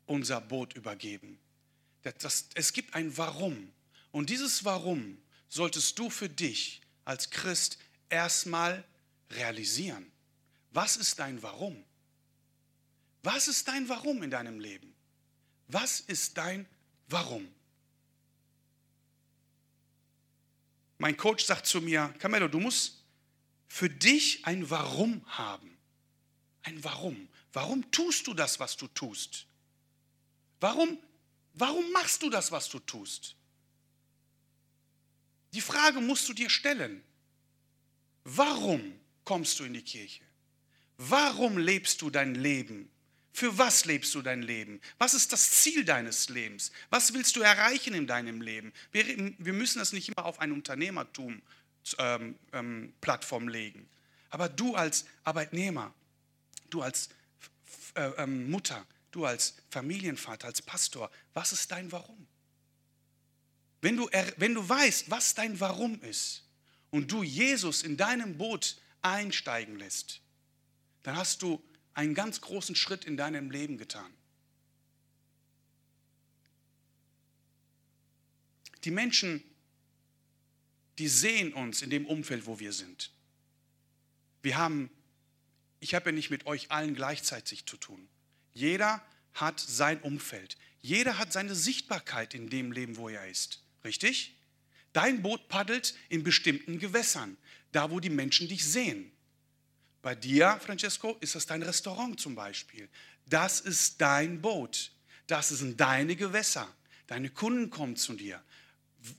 unser 0.07 0.41
Boot 0.41 0.75
übergeben. 0.75 1.39
Das, 2.03 2.15
das, 2.19 2.49
es 2.55 2.73
gibt 2.73 2.95
ein 2.95 3.17
Warum. 3.17 3.73
Und 4.11 4.31
dieses 4.31 4.65
Warum 4.65 5.19
solltest 5.49 5.99
du 5.99 6.11
für 6.11 6.29
dich 6.29 6.81
als 7.05 7.31
Christ 7.31 7.79
erstmal 8.09 8.85
realisieren. 9.31 10.11
Was 10.71 10.97
ist 10.97 11.19
dein 11.19 11.43
Warum? 11.43 11.85
Was 13.23 13.49
ist 13.49 13.69
dein 13.69 13.89
Warum 13.89 14.23
in 14.23 14.31
deinem 14.31 14.61
Leben? 14.61 14.90
Was 15.73 16.01
ist 16.01 16.37
dein 16.37 16.67
Warum? 17.09 17.49
Mein 20.99 21.17
Coach 21.17 21.45
sagt 21.45 21.67
zu 21.67 21.81
mir, 21.81 22.15
Camelo, 22.19 22.49
du 22.49 22.61
musst 22.61 23.05
für 23.69 23.89
dich 23.89 24.45
ein 24.45 24.69
Warum 24.69 25.25
haben. 25.27 25.79
Ein 26.63 26.83
Warum. 26.85 27.29
Warum 27.53 27.91
tust 27.91 28.27
du 28.27 28.35
das, 28.35 28.61
was 28.61 28.77
du 28.77 28.87
tust? 28.89 29.47
Warum, 30.61 30.99
warum 31.55 31.91
machst 31.93 32.23
du 32.23 32.31
das, 32.31 32.53
was 32.53 32.69
du 32.69 32.81
tust? 32.81 33.35
Die 35.53 35.61
Frage 35.61 36.01
musst 36.01 36.29
du 36.29 36.35
dir 36.35 36.51
stellen. 36.51 37.03
Warum 38.25 39.01
kommst 39.25 39.59
du 39.59 39.65
in 39.65 39.75
die 39.75 39.83
Kirche? 39.83 40.23
Warum 40.99 41.59
lebst 41.59 42.03
du 42.03 42.11
dein 42.11 42.35
Leben? 42.35 42.91
Für 43.33 43.57
was 43.57 43.85
lebst 43.85 44.15
du 44.15 44.23
dein 44.23 44.43
Leben? 44.43 44.81
Was 44.99 45.15
ist 45.15 45.33
das 45.33 45.51
Ziel 45.51 45.85
deines 45.85 46.29
Lebens? 46.29 46.73
Was 46.91 47.15
willst 47.15 47.37
du 47.37 47.41
erreichen 47.41 47.95
in 47.95 48.07
deinem 48.07 48.43
Leben? 48.43 48.73
Wir, 48.93 49.07
wir 49.39 49.53
müssen 49.53 49.79
das 49.79 49.93
nicht 49.93 50.09
immer 50.09 50.25
auf 50.27 50.41
ein 50.41 50.53
Unternehmertum 50.53 51.41
ähm, 51.99 52.37
ähm, 52.53 52.93
legen. 53.49 53.89
Aber 54.31 54.49
du 54.49 54.75
als 54.75 55.07
Arbeitnehmer, 55.25 55.95
du 56.71 56.83
als 56.83 57.09
äh, 57.95 58.11
ähm, 58.19 58.51
Mutter, 58.51 58.87
du 59.11 59.25
als 59.25 59.55
Familienvater, 59.71 60.47
als 60.47 60.63
Pastor, 60.63 61.11
was 61.33 61.53
ist 61.53 61.71
dein 61.71 61.91
Warum? 61.93 62.27
Wenn 63.81 63.97
du, 63.97 64.11
wenn 64.37 64.55
du 64.55 64.69
weißt, 64.69 65.11
was 65.11 65.35
dein 65.35 65.59
Warum 65.59 66.01
ist 66.03 66.45
und 66.91 67.11
du 67.11 67.23
Jesus 67.23 67.83
in 67.83 67.97
deinem 67.97 68.37
Boot 68.37 68.77
einsteigen 69.01 69.79
lässt, 69.79 70.21
dann 71.03 71.17
hast 71.17 71.43
du 71.43 71.63
einen 71.95 72.15
ganz 72.15 72.41
großen 72.41 72.75
Schritt 72.75 73.05
in 73.05 73.17
deinem 73.17 73.51
Leben 73.51 73.79
getan. 73.79 74.13
Die 78.85 78.91
Menschen, 78.91 79.43
die 80.99 81.09
sehen 81.09 81.53
uns 81.53 81.83
in 81.83 81.91
dem 81.91 82.07
Umfeld, 82.07 82.47
wo 82.47 82.59
wir 82.59 82.73
sind. 82.73 83.11
Wir 84.43 84.57
haben, 84.57 84.91
ich 85.81 85.95
habe 85.95 86.11
ja 86.11 86.13
nicht 86.13 86.31
mit 86.31 86.47
euch 86.47 86.71
allen 86.71 86.95
gleichzeitig 86.95 87.67
zu 87.67 87.77
tun. 87.77 88.09
Jeder 88.53 89.05
hat 89.35 89.61
sein 89.61 90.01
Umfeld. 90.01 90.57
Jeder 90.81 91.19
hat 91.19 91.33
seine 91.33 91.55
Sichtbarkeit 91.55 92.35
in 92.35 92.49
dem 92.49 92.73
Leben, 92.73 92.97
wo 92.97 93.09
er 93.09 93.29
ist. 93.29 93.63
Richtig? 93.85 94.35
Dein 94.93 95.23
Boot 95.23 95.49
paddelt 95.49 95.95
in 96.09 96.25
bestimmten 96.25 96.79
Gewässern, 96.79 97.37
da 97.73 97.91
wo 97.91 98.01
die 98.01 98.11
Menschen 98.11 98.49
dich 98.49 98.65
sehen. 98.65 99.13
Bei 100.03 100.15
dir, 100.15 100.59
Francesco, 100.65 101.17
ist 101.21 101.35
das 101.35 101.47
dein 101.47 101.63
Restaurant 101.63 102.19
zum 102.19 102.35
Beispiel. 102.35 102.89
Das 103.27 103.61
ist 103.61 104.01
dein 104.01 104.41
Boot. 104.41 104.93
Das 105.27 105.51
sind 105.51 105.81
deine 105.81 106.17
Gewässer. 106.17 106.69
Deine 107.07 107.29
Kunden 107.31 107.71
kommen 107.71 107.97
zu 107.97 108.15
dir. 108.15 108.43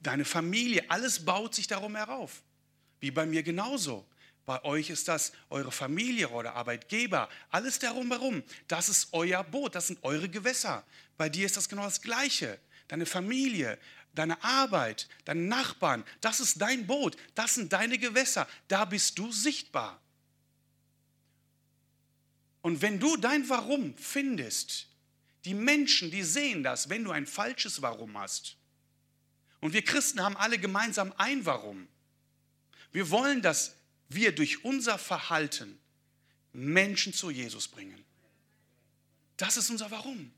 Deine 0.02 0.26
Familie, 0.26 0.84
alles 0.90 1.24
baut 1.24 1.56
sich 1.56 1.68
darum 1.68 1.96
herauf. 1.96 2.42
Wie 3.00 3.12
bei 3.12 3.26
mir 3.26 3.44
genauso. 3.44 4.08
Bei 4.46 4.64
euch 4.64 4.90
ist 4.90 5.08
das 5.08 5.32
eure 5.50 5.72
Familie 5.72 6.30
oder 6.30 6.56
Arbeitgeber, 6.56 7.30
alles 7.52 7.80
darum 7.80 8.10
herum. 8.12 8.44
Das 8.68 8.90
ist 8.90 9.10
euer 9.12 9.44
Boot, 9.44 9.76
das 9.76 9.88
sind 9.88 10.04
eure 10.04 10.30
Gewässer. 10.30 10.84
Bei 11.16 11.30
dir 11.30 11.46
ist 11.46 11.58
das 11.58 11.70
genau 11.70 11.84
das 11.84 12.02
Gleiche. 12.02 12.60
Deine 12.88 13.06
Familie, 13.06 13.78
deine 14.14 14.44
Arbeit, 14.44 15.08
deine 15.26 15.42
Nachbarn, 15.42 16.04
das 16.22 16.40
ist 16.40 16.60
dein 16.60 16.88
Boot, 16.88 17.16
das 17.36 17.56
sind 17.56 17.72
deine 17.72 17.98
Gewässer. 17.98 18.48
Da 18.68 18.86
bist 18.86 19.18
du 19.20 19.32
sichtbar. 19.32 20.01
Und 22.62 22.82
wenn 22.82 23.00
du 23.00 23.18
dein 23.18 23.48
Warum 23.50 23.96
findest, 23.98 24.88
die 25.46 25.54
Menschen, 25.54 26.12
die 26.12 26.24
sehen 26.24 26.64
das, 26.64 26.90
wenn 26.90 27.04
du 27.04 27.12
ein 27.12 27.26
falsches 27.26 27.82
Warum 27.82 28.18
hast. 28.18 28.58
Und 29.60 29.74
wir 29.74 29.84
Christen 29.84 30.22
haben 30.22 30.38
alle 30.38 30.58
gemeinsam 30.58 31.14
ein 31.18 31.46
Warum. 31.46 31.88
Wir 32.92 33.10
wollen, 33.10 33.42
dass 33.42 33.76
wir 34.10 34.34
durch 34.34 34.64
unser 34.64 34.98
Verhalten 34.98 35.80
Menschen 36.54 37.14
zu 37.14 37.30
Jesus 37.32 37.68
bringen. 37.68 38.04
Das 39.38 39.58
ist 39.58 39.70
unser 39.70 39.90
Warum. 39.90 40.32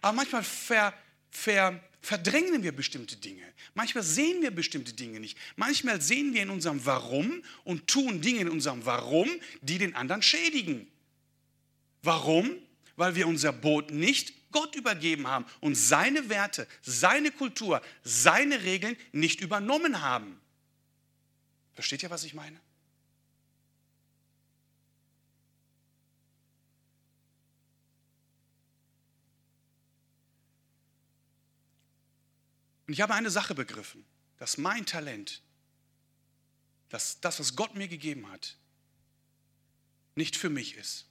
Aber 0.00 0.16
manchmal 0.16 0.42
ver, 0.42 0.94
ver, 1.30 1.80
verdrängen 2.00 2.62
wir 2.62 2.72
bestimmte 2.72 3.16
Dinge. 3.16 3.44
Manchmal 3.74 4.02
sehen 4.02 4.42
wir 4.42 4.50
bestimmte 4.50 4.92
Dinge 4.92 5.20
nicht. 5.20 5.38
Manchmal 5.56 6.00
sehen 6.00 6.34
wir 6.34 6.42
in 6.42 6.50
unserem 6.50 6.84
Warum 6.84 7.44
und 7.64 7.86
tun 7.86 8.20
Dinge 8.20 8.40
in 8.40 8.48
unserem 8.48 8.84
Warum, 8.84 9.30
die 9.60 9.78
den 9.78 9.94
anderen 9.94 10.22
schädigen. 10.22 10.91
Warum? 12.02 12.50
Weil 12.96 13.14
wir 13.14 13.26
unser 13.26 13.52
Boot 13.52 13.90
nicht 13.90 14.34
Gott 14.52 14.74
übergeben 14.76 15.26
haben 15.26 15.46
und 15.60 15.74
seine 15.74 16.28
Werte, 16.28 16.68
seine 16.82 17.30
Kultur, 17.30 17.80
seine 18.02 18.62
Regeln 18.62 18.96
nicht 19.12 19.40
übernommen 19.40 20.02
haben. 20.02 20.40
Versteht 21.72 22.02
ihr, 22.02 22.10
was 22.10 22.24
ich 22.24 22.34
meine? 22.34 22.60
Und 32.86 32.92
ich 32.92 33.00
habe 33.00 33.14
eine 33.14 33.30
Sache 33.30 33.54
begriffen, 33.54 34.04
dass 34.36 34.58
mein 34.58 34.84
Talent, 34.84 35.40
dass 36.90 37.20
das, 37.20 37.40
was 37.40 37.56
Gott 37.56 37.74
mir 37.74 37.88
gegeben 37.88 38.30
hat, 38.30 38.58
nicht 40.14 40.36
für 40.36 40.50
mich 40.50 40.76
ist. 40.76 41.06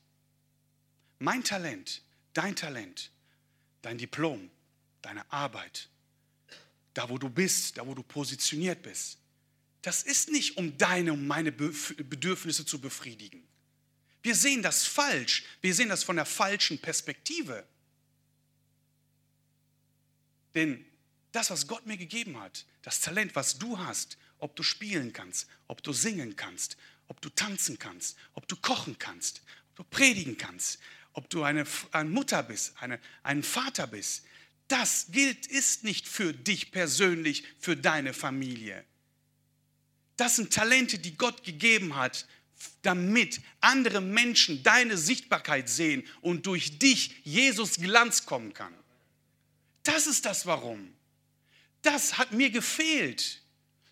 Mein 1.21 1.43
Talent, 1.43 2.01
dein 2.33 2.55
Talent, 2.55 3.11
dein 3.83 3.99
Diplom, 3.99 4.49
deine 5.03 5.31
Arbeit, 5.31 5.87
da 6.95 7.09
wo 7.09 7.19
du 7.19 7.29
bist, 7.29 7.77
da 7.77 7.85
wo 7.85 7.93
du 7.93 8.01
positioniert 8.01 8.81
bist, 8.81 9.19
das 9.83 10.01
ist 10.01 10.31
nicht, 10.31 10.57
um 10.57 10.75
deine 10.79 11.13
und 11.13 11.27
meine 11.27 11.51
Bedürfnisse 11.51 12.65
zu 12.65 12.81
befriedigen. 12.81 13.47
Wir 14.23 14.33
sehen 14.33 14.63
das 14.63 14.87
falsch. 14.87 15.43
Wir 15.61 15.75
sehen 15.75 15.89
das 15.89 16.03
von 16.03 16.15
der 16.15 16.25
falschen 16.25 16.79
Perspektive. 16.79 17.67
Denn 20.55 20.83
das, 21.33 21.51
was 21.51 21.67
Gott 21.67 21.85
mir 21.85 21.97
gegeben 21.97 22.39
hat, 22.39 22.65
das 22.81 22.99
Talent, 22.99 23.35
was 23.35 23.59
du 23.59 23.77
hast, 23.77 24.17
ob 24.39 24.55
du 24.55 24.63
spielen 24.63 25.13
kannst, 25.13 25.47
ob 25.67 25.83
du 25.83 25.93
singen 25.93 26.35
kannst, 26.35 26.77
ob 27.07 27.21
du 27.21 27.29
tanzen 27.29 27.77
kannst, 27.77 28.17
ob 28.33 28.47
du 28.47 28.55
kochen 28.55 28.97
kannst, 28.97 29.43
ob 29.69 29.75
du 29.75 29.83
predigen 29.83 30.35
kannst, 30.35 30.79
ob 31.13 31.29
du 31.29 31.43
eine, 31.43 31.65
eine 31.91 32.09
Mutter 32.09 32.43
bist, 32.43 32.73
eine, 32.79 32.99
ein 33.23 33.43
Vater 33.43 33.87
bist, 33.87 34.23
das 34.67 35.07
gilt, 35.11 35.47
ist 35.47 35.83
nicht 35.83 36.07
für 36.07 36.33
dich 36.33 36.71
persönlich, 36.71 37.43
für 37.59 37.75
deine 37.75 38.13
Familie. 38.13 38.85
Das 40.15 40.37
sind 40.37 40.53
Talente, 40.53 40.99
die 40.99 41.17
Gott 41.17 41.43
gegeben 41.43 41.95
hat, 41.95 42.25
damit 42.83 43.41
andere 43.59 44.01
Menschen 44.01 44.63
deine 44.63 44.97
Sichtbarkeit 44.97 45.67
sehen 45.67 46.07
und 46.21 46.45
durch 46.45 46.79
dich 46.79 47.15
Jesus 47.23 47.75
Glanz 47.75 48.25
kommen 48.25 48.53
kann. 48.53 48.73
Das 49.83 50.07
ist 50.07 50.25
das 50.25 50.45
Warum. 50.45 50.93
Das 51.81 52.17
hat 52.17 52.31
mir 52.31 52.49
gefehlt. 52.49 53.41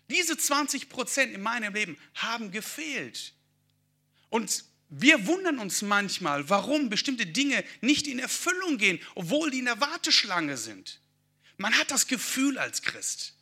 Diese 0.08 0.36
20 0.36 0.88
Prozent 0.88 1.34
in 1.34 1.42
meinem 1.42 1.74
Leben 1.74 1.98
haben 2.14 2.50
gefehlt. 2.50 3.34
Und 4.28 4.64
wir 4.90 5.26
wundern 5.26 5.58
uns 5.58 5.82
manchmal, 5.82 6.48
warum 6.48 6.90
bestimmte 6.90 7.24
Dinge 7.24 7.64
nicht 7.80 8.08
in 8.08 8.18
Erfüllung 8.18 8.76
gehen, 8.76 9.00
obwohl 9.14 9.50
die 9.50 9.60
in 9.60 9.66
der 9.66 9.80
Warteschlange 9.80 10.56
sind. 10.56 11.00
Man 11.56 11.76
hat 11.78 11.90
das 11.92 12.08
Gefühl 12.08 12.58
als 12.58 12.82
Christ. 12.82 13.34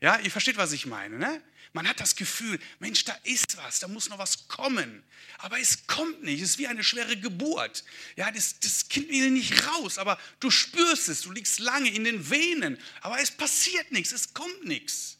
Ja, 0.00 0.18
ihr 0.18 0.30
versteht, 0.30 0.56
was 0.56 0.72
ich 0.72 0.86
meine, 0.86 1.18
ne? 1.18 1.42
Man 1.72 1.86
hat 1.86 2.00
das 2.00 2.16
Gefühl, 2.16 2.58
Mensch, 2.80 3.04
da 3.04 3.12
ist 3.22 3.56
was, 3.56 3.78
da 3.78 3.86
muss 3.86 4.08
noch 4.08 4.18
was 4.18 4.48
kommen. 4.48 5.04
Aber 5.38 5.60
es 5.60 5.86
kommt 5.86 6.24
nicht, 6.24 6.42
es 6.42 6.50
ist 6.50 6.58
wie 6.58 6.66
eine 6.66 6.82
schwere 6.82 7.16
Geburt. 7.16 7.84
Ja, 8.16 8.32
das, 8.32 8.58
das 8.58 8.88
Kind 8.88 9.08
will 9.10 9.30
nicht 9.30 9.68
raus, 9.68 9.98
aber 9.98 10.18
du 10.40 10.50
spürst 10.50 11.08
es, 11.08 11.22
du 11.22 11.30
liegst 11.30 11.60
lange 11.60 11.90
in 11.90 12.02
den 12.02 12.28
Venen, 12.28 12.76
aber 13.02 13.20
es 13.20 13.30
passiert 13.30 13.92
nichts, 13.92 14.10
es 14.10 14.34
kommt 14.34 14.64
nichts. 14.64 15.18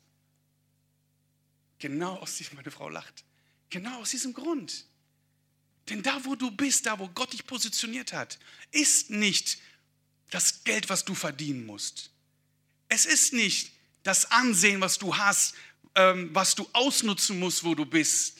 Genau 1.79 2.17
aus 2.17 2.37
diesem, 2.37 2.57
meine 2.57 2.73
Frau 2.73 2.89
lacht, 2.89 3.23
genau 3.69 4.01
aus 4.01 4.11
diesem 4.11 4.33
Grund. 4.33 4.87
Denn 5.91 6.03
da, 6.03 6.25
wo 6.25 6.37
du 6.37 6.51
bist, 6.51 6.87
da, 6.87 6.99
wo 6.99 7.09
Gott 7.09 7.33
dich 7.33 7.45
positioniert 7.45 8.13
hat, 8.13 8.39
ist 8.71 9.11
nicht 9.11 9.59
das 10.31 10.63
Geld, 10.65 10.89
was 10.89 11.05
du 11.05 11.15
verdienen 11.15 11.67
musst. 11.67 12.11
Es 12.89 13.05
ist 13.05 13.33
nicht 13.33 13.73
das 14.05 14.31
Ansehen, 14.31 14.81
was 14.81 14.99
du 14.99 15.17
hast, 15.17 15.55
ähm, 15.97 16.31
was 16.33 16.55
du 16.55 16.69
ausnutzen 16.73 17.39
musst, 17.39 17.65
wo 17.65 17.75
du 17.75 17.85
bist. 17.85 18.39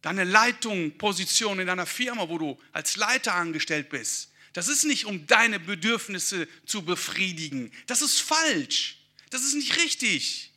deine 0.00 0.24
Leitung, 0.24 0.98
Position 0.98 1.60
in 1.60 1.66
deiner 1.66 1.86
Firma, 1.86 2.28
wo 2.28 2.36
du 2.36 2.60
als 2.72 2.96
Leiter 2.96 3.34
angestellt 3.34 3.88
bist, 3.88 4.30
das 4.52 4.68
ist 4.68 4.84
nicht, 4.84 5.06
um 5.06 5.26
deine 5.26 5.58
Bedürfnisse 5.58 6.46
zu 6.66 6.82
befriedigen. 6.82 7.72
Das 7.86 8.02
ist 8.02 8.20
falsch. 8.20 8.98
Das 9.30 9.42
ist 9.42 9.54
nicht 9.54 9.76
richtig. 9.78 10.52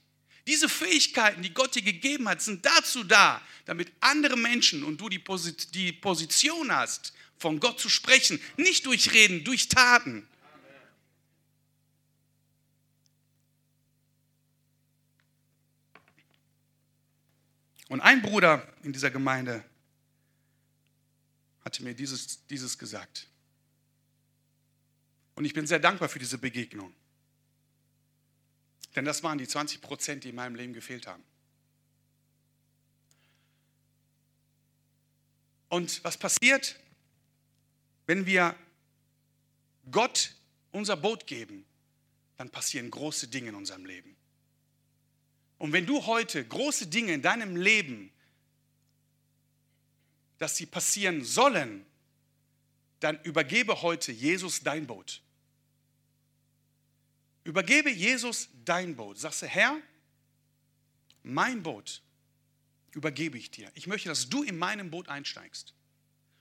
Diese 0.47 0.69
Fähigkeiten, 0.69 1.41
die 1.41 1.53
Gott 1.53 1.75
dir 1.75 1.81
gegeben 1.81 2.29
hat, 2.29 2.41
sind 2.41 2.65
dazu 2.65 3.03
da, 3.03 3.41
damit 3.65 3.91
andere 3.99 4.38
Menschen 4.38 4.86
und 4.86 4.99
du 4.99 5.10
die, 5.10 5.19
Position 5.19 6.71
hast, 6.73 7.13
von 7.38 7.60
Gott 7.60 7.81
zu 7.81 7.89
sprechen. 7.89 8.39
Nicht 8.55 8.86
durch 8.86 9.12
Reden, 9.13 9.43
durch 9.43 9.67
Taten. 9.67 10.25
Und 17.89 17.99
ein 17.99 18.21
Bruder 18.21 18.67
in 18.83 18.93
dieser 18.93 19.12
Gemeinde 19.12 19.65
hatte 21.63 21.83
mir 21.83 21.93
dieses, 21.93 22.45
dieses 22.47 22.77
gesagt. 22.77 23.27
Und 25.36 25.43
ich 25.43 25.53
bin 25.53 25.67
sehr 25.67 25.79
dankbar 25.79 26.07
für 26.07 26.19
diese 26.19 26.38
Begegnung. 26.38 26.93
Denn 28.95 29.06
das 29.06 29.23
waren 29.23 29.38
die 29.38 29.47
20 29.47 29.82
Prozent, 29.82 30.23
die 30.23 30.30
in 30.30 30.36
meinem 30.36 30.56
Leben 30.56 30.73
gefehlt 30.73 31.08
haben. 31.08 31.23
Und 35.69 36.04
was 36.04 36.17
passiert, 36.17 36.80
wenn 38.06 38.26
wir 38.26 38.56
Gott 39.91 40.34
unser 40.71 40.95
Boot 40.95 41.28
geben? 41.28 41.65
Dann 42.38 42.50
passieren 42.50 42.89
große 42.89 43.28
Dinge 43.28 43.50
in 43.50 43.56
unserem 43.56 43.86
Leben. 43.86 44.15
Und 45.58 45.73
wenn 45.73 45.86
du 45.86 46.06
heute 46.06 46.45
große 46.45 46.88
Dinge 46.88 47.13
in 47.13 47.21
deinem 47.21 47.56
Leben, 47.56 48.12
dass 50.38 50.56
sie 50.56 50.67
passieren 50.67 51.23
sollen, 51.23 51.86
dann 53.00 53.19
übergebe 53.23 53.82
heute 53.82 54.12
Jesus 54.12 54.62
dein 54.62 54.88
Boot. 54.88 55.21
Übergebe 57.47 57.89
Jesus 57.89 58.49
dein 58.65 58.97
Boot. 58.97 59.17
Sagst 59.17 59.41
du, 59.41 59.45
Herr, 59.45 59.77
mein 61.23 61.63
Boot 61.63 62.01
übergebe 62.91 63.38
ich 63.38 63.51
dir. 63.51 63.71
Ich 63.73 63.88
möchte, 63.88 64.10
dass 64.10 64.27
du 64.27 64.43
in 64.43 64.57
meinem 64.57 64.91
Boot 64.91 65.07
einsteigst. 65.07 65.73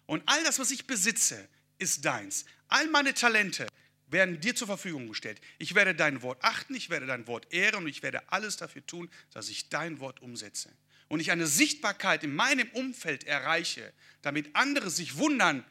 Und 0.07 0.25
all 0.27 0.43
das, 0.43 0.59
was 0.59 0.73
ich 0.73 0.89
besitze, 0.89 1.49
ist 1.79 2.05
deins. 2.05 2.45
All 2.67 2.89
meine 2.89 3.15
Talente, 3.15 3.69
werden 4.09 4.41
dir 4.41 4.57
zur 4.57 4.67
Verfügung 4.67 5.07
gestellt. 5.07 5.41
Ich 5.59 5.77
werde 5.77 5.95
dein 5.95 6.23
Wort 6.23 6.43
achten, 6.43 6.75
ich 6.75 6.91
werde 6.91 7.07
dein 7.07 7.29
Wort 7.29 7.53
ehren 7.53 7.85
und 7.85 7.89
ich 7.89 8.03
werde 8.03 8.33
alles 8.33 8.57
dafür 8.57 8.85
tun, 8.85 9.09
dass 9.33 9.49
ich 9.49 9.69
dein 9.69 10.01
Wort 10.01 10.21
umsetze. 10.23 10.73
Und 11.07 11.21
ich 11.21 11.31
eine 11.31 11.47
Sichtbarkeit 11.47 12.25
in 12.25 12.35
meinem 12.35 12.69
Umfeld 12.71 13.25
erreiche, 13.25 13.93
damit 14.23 14.57
andere 14.57 14.91
sich 14.91 15.17
wundern, 15.17 15.65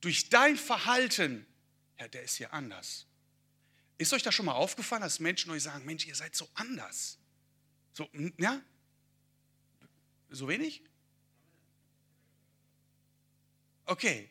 durch 0.00 0.30
dein 0.30 0.56
Verhalten, 0.56 1.46
ja, 1.98 2.08
der 2.08 2.22
ist 2.22 2.36
hier 2.36 2.54
anders. 2.54 3.06
Ist 3.98 4.12
euch 4.12 4.22
das 4.22 4.34
schon 4.34 4.46
mal 4.46 4.52
aufgefallen, 4.52 5.02
dass 5.02 5.20
Menschen 5.20 5.50
euch 5.50 5.62
sagen, 5.62 5.84
Mensch, 5.84 6.06
ihr 6.06 6.14
seid 6.14 6.34
so 6.34 6.48
anders? 6.54 7.18
So, 7.92 8.08
ja? 8.36 8.60
So 10.28 10.48
wenig? 10.48 10.82
Okay. 13.86 14.28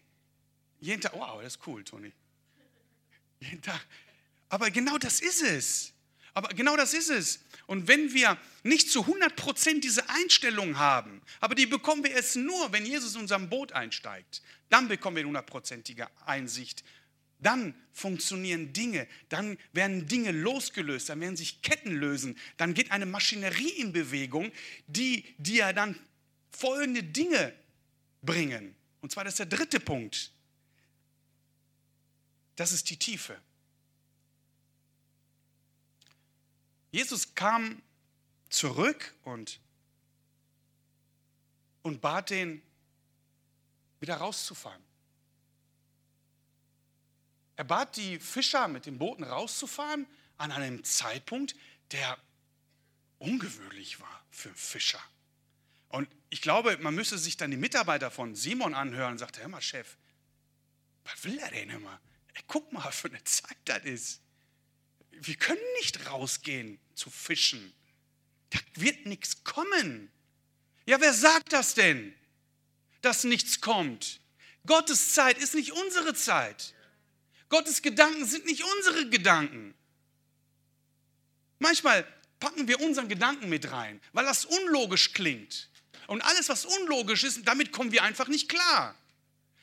Jeden 0.79 1.01
Tag, 1.01 1.13
wow, 1.13 1.41
das 1.41 1.55
ist 1.55 1.67
cool, 1.67 1.83
Toni. 1.83 2.11
Jeden 3.39 3.61
Tag. 3.61 3.83
Aber 4.49 4.69
genau 4.69 4.97
das 4.97 5.19
ist 5.19 5.41
es. 5.41 5.93
Aber 6.35 6.49
genau 6.49 6.75
das 6.75 6.93
ist 6.93 7.09
es. 7.09 7.39
Und 7.65 7.87
wenn 7.87 8.13
wir 8.13 8.37
nicht 8.63 8.91
zu 8.91 9.01
100% 9.03 9.79
diese 9.79 10.07
Einstellung 10.09 10.77
haben, 10.77 11.21
aber 11.39 11.55
die 11.55 11.65
bekommen 11.65 12.03
wir 12.03 12.11
erst 12.11 12.35
nur, 12.35 12.71
wenn 12.73 12.85
Jesus 12.85 13.15
in 13.15 13.21
unserem 13.21 13.49
Boot 13.49 13.71
einsteigt, 13.71 14.43
dann 14.69 14.87
bekommen 14.89 15.15
wir 15.15 15.21
eine 15.21 15.29
hundertprozentige 15.29 16.09
Einsicht. 16.25 16.83
Dann 17.45 17.75
funktionieren 17.93 18.73
Dinge, 18.73 19.07
dann 19.29 19.59
werden 19.71 20.07
Dinge 20.07 20.31
losgelöst, 20.31 21.09
dann 21.09 21.21
werden 21.21 21.37
sich 21.37 21.61
Ketten 21.61 21.91
lösen, 21.91 22.39
dann 22.57 22.73
geht 22.73 22.89
eine 22.89 23.05
Maschinerie 23.05 23.69
in 23.69 23.93
Bewegung, 23.93 24.51
die 24.87 25.23
dir 25.37 25.71
dann 25.71 25.95
folgende 26.49 27.03
Dinge 27.03 27.53
bringen. 28.23 28.75
Und 29.01 29.11
zwar 29.11 29.25
das 29.25 29.33
ist 29.33 29.39
der 29.41 29.45
dritte 29.45 29.79
Punkt. 29.79 30.31
Das 32.55 32.71
ist 32.71 32.89
die 32.89 32.97
Tiefe. 32.97 33.39
Jesus 36.89 37.35
kam 37.35 37.79
zurück 38.49 39.13
und, 39.23 39.59
und 41.83 42.01
bat 42.01 42.31
den, 42.31 42.63
wieder 43.99 44.15
rauszufahren. 44.15 44.84
Er 47.55 47.63
bat 47.63 47.95
die 47.95 48.19
Fischer 48.19 48.67
mit 48.67 48.85
den 48.85 48.97
Booten 48.97 49.23
rauszufahren 49.23 50.05
an 50.37 50.51
einem 50.51 50.83
Zeitpunkt, 50.83 51.55
der 51.91 52.17
ungewöhnlich 53.19 53.99
war 53.99 54.25
für 54.29 54.53
Fischer. 54.53 55.01
Und 55.89 56.09
ich 56.29 56.41
glaube, 56.41 56.77
man 56.79 56.93
müsste 56.93 57.17
sich 57.17 57.37
dann 57.37 57.51
die 57.51 57.57
Mitarbeiter 57.57 58.11
von 58.11 58.35
Simon 58.35 58.73
anhören 58.73 59.13
und 59.13 59.17
sagte, 59.17 59.41
hör 59.41 59.47
mal, 59.47 59.61
Chef, 59.61 59.97
was 61.05 61.23
will 61.23 61.37
er 61.39 61.49
denn 61.51 61.69
immer? 61.69 61.99
Ey, 62.33 62.43
guck 62.47 62.73
mal, 62.73 62.91
für 62.91 63.07
eine 63.07 63.23
Zeit 63.23 63.57
das 63.65 63.83
ist. 63.85 64.21
Wir 65.11 65.35
können 65.35 65.61
nicht 65.77 66.09
rausgehen 66.09 66.79
zu 66.93 67.09
fischen. 67.09 67.73
Da 68.49 68.59
wird 68.75 69.05
nichts 69.05 69.43
kommen. 69.45 70.11
Ja, 70.85 70.99
wer 70.99 71.13
sagt 71.13 71.53
das 71.53 71.73
denn, 71.73 72.13
dass 73.01 73.23
nichts 73.23 73.61
kommt? 73.61 74.19
Gottes 74.65 75.13
Zeit 75.13 75.37
ist 75.37 75.55
nicht 75.55 75.71
unsere 75.71 76.13
Zeit. 76.13 76.73
Gottes 77.55 77.81
Gedanken 77.81 78.25
sind 78.25 78.45
nicht 78.45 78.65
unsere 78.65 79.09
Gedanken. 79.09 79.73
Manchmal 81.59 82.05
packen 82.37 82.67
wir 82.67 82.81
unseren 82.81 83.07
Gedanken 83.07 83.47
mit 83.47 83.71
rein, 83.71 84.01
weil 84.11 84.25
das 84.25 84.43
unlogisch 84.43 85.13
klingt. 85.13 85.69
Und 86.07 86.21
alles, 86.21 86.49
was 86.49 86.65
unlogisch 86.65 87.23
ist, 87.23 87.47
damit 87.47 87.71
kommen 87.71 87.93
wir 87.93 88.03
einfach 88.03 88.27
nicht 88.27 88.49
klar. 88.49 88.93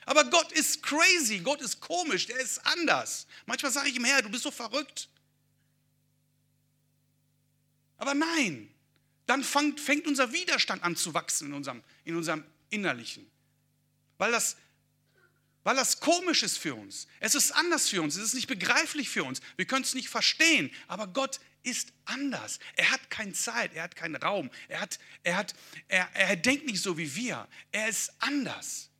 Aber 0.06 0.24
Gott 0.24 0.52
ist 0.52 0.82
crazy, 0.82 1.40
Gott 1.40 1.60
ist 1.60 1.80
komisch, 1.80 2.24
der 2.24 2.40
ist 2.40 2.64
anders. 2.64 3.26
Manchmal 3.44 3.70
sage 3.70 3.90
ich 3.90 3.96
ihm, 3.96 4.06
Herr, 4.06 4.22
du 4.22 4.30
bist 4.30 4.44
so 4.44 4.50
verrückt. 4.50 5.10
Aber 7.98 8.14
nein, 8.14 8.72
dann 9.26 9.44
fängt, 9.44 9.78
fängt 9.80 10.06
unser 10.06 10.32
Widerstand 10.32 10.82
an 10.82 10.96
zu 10.96 11.12
wachsen 11.12 11.48
in 11.48 11.52
unserem, 11.52 11.82
in 12.04 12.16
unserem 12.16 12.42
Innerlichen. 12.70 13.30
Weil 14.16 14.32
das, 14.32 14.56
weil 15.64 15.76
das 15.76 16.00
komisch 16.00 16.42
ist 16.42 16.58
für 16.58 16.74
uns. 16.74 17.06
Es 17.20 17.34
ist 17.34 17.52
anders 17.52 17.88
für 17.88 18.02
uns, 18.02 18.16
es 18.16 18.24
ist 18.24 18.34
nicht 18.34 18.48
begreiflich 18.48 19.08
für 19.08 19.24
uns. 19.24 19.40
Wir 19.56 19.66
können 19.66 19.84
es 19.84 19.94
nicht 19.94 20.08
verstehen, 20.08 20.70
aber 20.88 21.06
Gott 21.06 21.40
ist 21.62 21.92
anders. 22.04 22.58
Er 22.74 22.90
hat 22.90 23.10
keine 23.10 23.32
Zeit, 23.32 23.72
er 23.74 23.84
hat 23.84 23.94
keinen 23.94 24.16
Raum, 24.16 24.50
er, 24.68 24.80
hat, 24.80 24.98
er, 25.22 25.36
hat, 25.36 25.54
er, 25.88 26.08
er 26.14 26.36
denkt 26.36 26.66
nicht 26.66 26.82
so 26.82 26.98
wie 26.98 27.14
wir. 27.14 27.48
Er 27.70 27.88
ist 27.88 28.12
anders. 28.18 28.90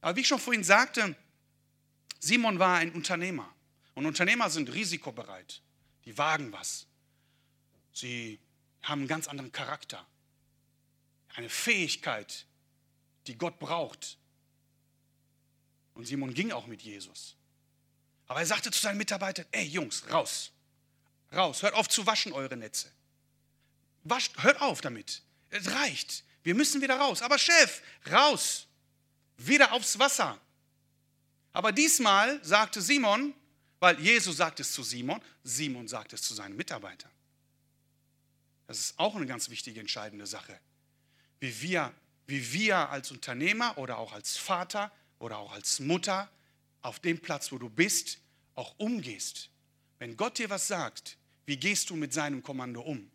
Aber 0.00 0.16
wie 0.16 0.20
ich 0.20 0.28
schon 0.28 0.40
vorhin 0.40 0.64
sagte, 0.64 1.16
Simon 2.18 2.58
war 2.58 2.78
ein 2.78 2.92
Unternehmer. 2.92 3.52
Und 3.94 4.06
Unternehmer 4.06 4.50
sind 4.50 4.72
risikobereit. 4.72 5.62
Die 6.04 6.16
wagen 6.18 6.52
was. 6.52 6.86
Sie 7.92 8.38
haben 8.82 9.00
einen 9.00 9.08
ganz 9.08 9.26
anderen 9.26 9.52
Charakter. 9.52 10.06
Eine 11.34 11.48
Fähigkeit, 11.48 12.46
die 13.28 13.36
Gott 13.36 13.58
braucht. 13.58 14.18
Und 15.94 16.06
Simon 16.06 16.34
ging 16.34 16.52
auch 16.52 16.66
mit 16.66 16.82
Jesus. 16.82 17.36
Aber 18.26 18.40
er 18.40 18.46
sagte 18.46 18.70
zu 18.70 18.80
seinen 18.80 18.98
Mitarbeitern, 18.98 19.46
ey 19.52 19.64
Jungs, 19.64 20.10
raus. 20.10 20.52
Raus, 21.32 21.62
hört 21.62 21.74
auf 21.74 21.88
zu 21.88 22.06
waschen 22.06 22.32
eure 22.32 22.56
Netze. 22.56 22.90
Wascht, 24.04 24.36
hört 24.38 24.60
auf 24.60 24.80
damit. 24.80 25.22
Es 25.50 25.70
reicht. 25.70 26.24
Wir 26.42 26.54
müssen 26.54 26.80
wieder 26.80 26.96
raus. 26.96 27.22
Aber 27.22 27.38
Chef, 27.38 27.82
raus 28.10 28.66
wieder 29.38 29.72
aufs 29.72 29.98
Wasser. 29.98 30.40
Aber 31.52 31.72
diesmal 31.72 32.42
sagte 32.44 32.80
Simon, 32.80 33.34
weil 33.80 33.98
Jesus 34.00 34.36
sagt 34.36 34.60
es 34.60 34.72
zu 34.72 34.82
Simon, 34.82 35.20
Simon 35.42 35.88
sagt 35.88 36.12
es 36.12 36.22
zu 36.22 36.34
seinen 36.34 36.56
Mitarbeitern. 36.56 37.10
Das 38.66 38.78
ist 38.78 38.98
auch 38.98 39.14
eine 39.14 39.26
ganz 39.26 39.48
wichtige, 39.48 39.80
entscheidende 39.80 40.26
Sache. 40.26 40.58
Wie 41.38 41.60
wir, 41.62 41.94
wie 42.26 42.52
wir 42.52 42.90
als 42.90 43.10
Unternehmer 43.10 43.78
oder 43.78 43.98
auch 43.98 44.12
als 44.12 44.36
Vater 44.36 44.92
oder 45.18 45.38
auch 45.38 45.52
als 45.52 45.80
Mutter 45.80 46.30
auf 46.82 47.00
dem 47.00 47.20
Platz, 47.20 47.52
wo 47.52 47.58
du 47.58 47.68
bist, 47.68 48.20
auch 48.54 48.74
umgehst. 48.78 49.50
Wenn 49.98 50.16
Gott 50.16 50.38
dir 50.38 50.50
was 50.50 50.68
sagt, 50.68 51.18
wie 51.46 51.56
gehst 51.56 51.90
du 51.90 51.96
mit 51.96 52.12
seinem 52.12 52.42
Kommando 52.42 52.80
um? 52.80 53.10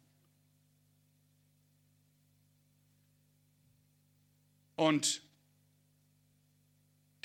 Und 4.76 5.22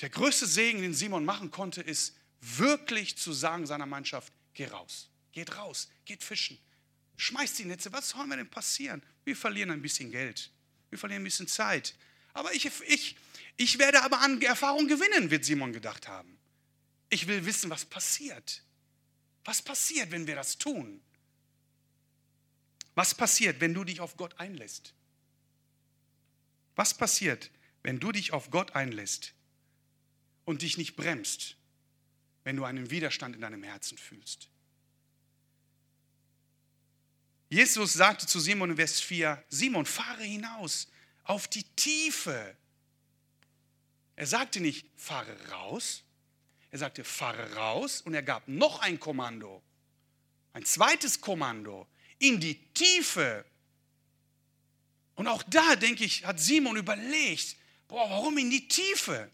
der 0.01 0.09
größte 0.09 0.45
Segen, 0.45 0.81
den 0.81 0.93
Simon 0.93 1.25
machen 1.25 1.49
konnte, 1.49 1.81
ist 1.81 2.15
wirklich 2.39 3.17
zu 3.17 3.33
sagen 3.33 3.65
seiner 3.65 3.87
Mannschaft, 3.87 4.31
geh 4.53 4.65
raus, 4.65 5.09
geht 5.31 5.55
raus, 5.57 5.89
geht 6.05 6.23
fischen. 6.23 6.59
schmeißt 7.15 7.57
die 7.57 7.65
Netze. 7.65 7.91
Was 7.91 8.09
soll 8.09 8.27
mir 8.27 8.37
denn 8.37 8.49
passieren? 8.49 9.01
Wir 9.25 9.35
verlieren 9.35 9.71
ein 9.71 9.81
bisschen 9.81 10.11
Geld. 10.11 10.51
Wir 10.89 10.97
verlieren 10.97 11.21
ein 11.21 11.25
bisschen 11.25 11.47
Zeit. 11.47 11.95
Aber 12.33 12.53
ich, 12.53 12.65
ich, 12.87 13.15
ich 13.57 13.79
werde 13.79 14.03
aber 14.03 14.21
an 14.21 14.41
Erfahrung 14.41 14.87
gewinnen, 14.87 15.31
wird 15.31 15.45
Simon 15.45 15.73
gedacht 15.73 16.07
haben. 16.07 16.37
Ich 17.09 17.27
will 17.27 17.45
wissen, 17.45 17.69
was 17.69 17.85
passiert. 17.85 18.63
Was 19.45 19.61
passiert, 19.61 20.11
wenn 20.11 20.27
wir 20.27 20.35
das 20.35 20.57
tun? 20.57 21.01
Was 22.95 23.15
passiert, 23.15 23.61
wenn 23.61 23.73
du 23.73 23.83
dich 23.83 24.01
auf 24.01 24.17
Gott 24.17 24.39
einlässt? 24.39 24.93
Was 26.75 26.95
passiert, 26.95 27.49
wenn 27.83 27.99
du 27.99 28.11
dich 28.11 28.33
auf 28.33 28.51
Gott 28.51 28.75
einlässt 28.75 29.33
und 30.45 30.61
dich 30.61 30.77
nicht 30.77 30.95
bremst, 30.95 31.55
wenn 32.43 32.55
du 32.55 32.65
einen 32.65 32.91
Widerstand 32.91 33.35
in 33.35 33.41
deinem 33.41 33.63
Herzen 33.63 33.97
fühlst? 33.97 34.49
Jesus 37.49 37.93
sagte 37.93 38.27
zu 38.27 38.39
Simon 38.39 38.71
in 38.71 38.75
Vers 38.75 38.99
4, 38.99 39.43
Simon, 39.49 39.85
fahre 39.85 40.23
hinaus 40.23 40.87
auf 41.23 41.47
die 41.47 41.63
Tiefe. 41.63 42.55
Er 44.15 44.27
sagte 44.27 44.59
nicht, 44.59 44.85
fahre 44.95 45.35
raus. 45.49 46.03
Er 46.71 46.79
sagte, 46.79 47.03
fahre 47.03 47.53
raus 47.53 48.01
und 48.01 48.13
er 48.13 48.23
gab 48.23 48.47
noch 48.47 48.79
ein 48.79 48.99
Kommando, 48.99 49.63
ein 50.53 50.65
zweites 50.65 51.21
Kommando, 51.21 51.87
in 52.19 52.39
die 52.39 52.55
Tiefe. 52.73 53.45
Und 55.15 55.27
auch 55.27 55.43
da, 55.43 55.75
denke 55.75 56.03
ich, 56.03 56.25
hat 56.25 56.39
Simon 56.39 56.75
überlegt, 56.75 57.55
boah, 57.87 58.09
warum 58.09 58.37
in 58.37 58.49
die 58.49 58.67
Tiefe? 58.67 59.31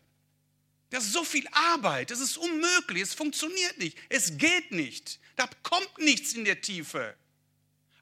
Das 0.91 1.05
ist 1.05 1.13
so 1.13 1.23
viel 1.23 1.47
Arbeit, 1.51 2.11
das 2.11 2.19
ist 2.19 2.37
unmöglich, 2.37 3.01
es 3.01 3.15
funktioniert 3.15 3.79
nicht, 3.79 3.97
es 4.09 4.37
geht 4.37 4.71
nicht, 4.71 5.19
da 5.35 5.49
kommt 5.63 5.97
nichts 5.97 6.33
in 6.33 6.45
der 6.45 6.61
Tiefe. 6.61 7.17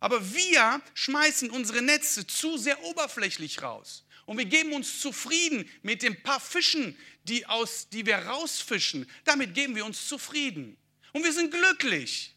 Aber 0.02 0.34
wir 0.34 0.82
schmeißen 0.96 1.52
unsere 1.52 1.82
Netze 1.82 2.26
zu 2.26 2.58
sehr 2.58 2.84
oberflächlich 2.84 3.62
raus. 3.62 4.04
Und 4.26 4.38
wir 4.38 4.46
geben 4.46 4.74
uns 4.74 5.00
zufrieden 5.00 5.70
mit 5.84 6.02
den 6.02 6.22
paar 6.24 6.40
Fischen, 6.40 6.98
die, 7.24 7.46
aus, 7.46 7.88
die 7.90 8.06
wir 8.06 8.18
rausfischen. 8.18 9.10
Damit 9.26 9.54
geben 9.54 9.76
wir 9.76 9.86
uns 9.86 10.08
zufrieden. 10.08 10.76
Und 11.14 11.24
wir 11.24 11.32
sind 11.32 11.52
glücklich. 11.52 12.34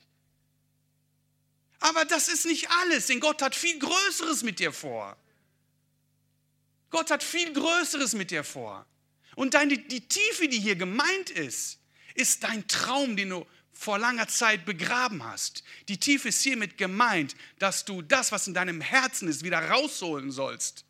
Aber 1.80 2.04
das 2.04 2.28
ist 2.28 2.44
nicht 2.44 2.68
alles, 2.82 3.06
denn 3.06 3.18
Gott 3.18 3.40
hat 3.40 3.54
viel 3.54 3.78
Größeres 3.78 4.42
mit 4.42 4.58
dir 4.58 4.72
vor. 4.72 5.16
Gott 6.90 7.10
hat 7.10 7.22
viel 7.22 7.50
Größeres 7.52 8.12
mit 8.12 8.30
dir 8.30 8.44
vor. 8.44 8.86
Und 9.36 9.54
deine, 9.54 9.78
die 9.78 10.06
Tiefe, 10.06 10.48
die 10.48 10.60
hier 10.60 10.76
gemeint 10.76 11.30
ist, 11.30 11.78
ist 12.14 12.44
dein 12.44 12.68
Traum, 12.68 13.16
den 13.16 13.30
du 13.30 13.46
vor 13.74 13.98
langer 13.98 14.28
Zeit 14.28 14.64
begraben 14.64 15.24
hast. 15.24 15.62
Die 15.88 15.98
Tiefe 15.98 16.28
ist 16.28 16.40
hiermit 16.42 16.78
gemeint, 16.78 17.34
dass 17.58 17.84
du 17.84 18.00
das, 18.00 18.32
was 18.32 18.46
in 18.46 18.54
deinem 18.54 18.80
Herzen 18.80 19.28
ist, 19.28 19.44
wieder 19.44 19.70
rausholen 19.70 20.30
sollst 20.30 20.84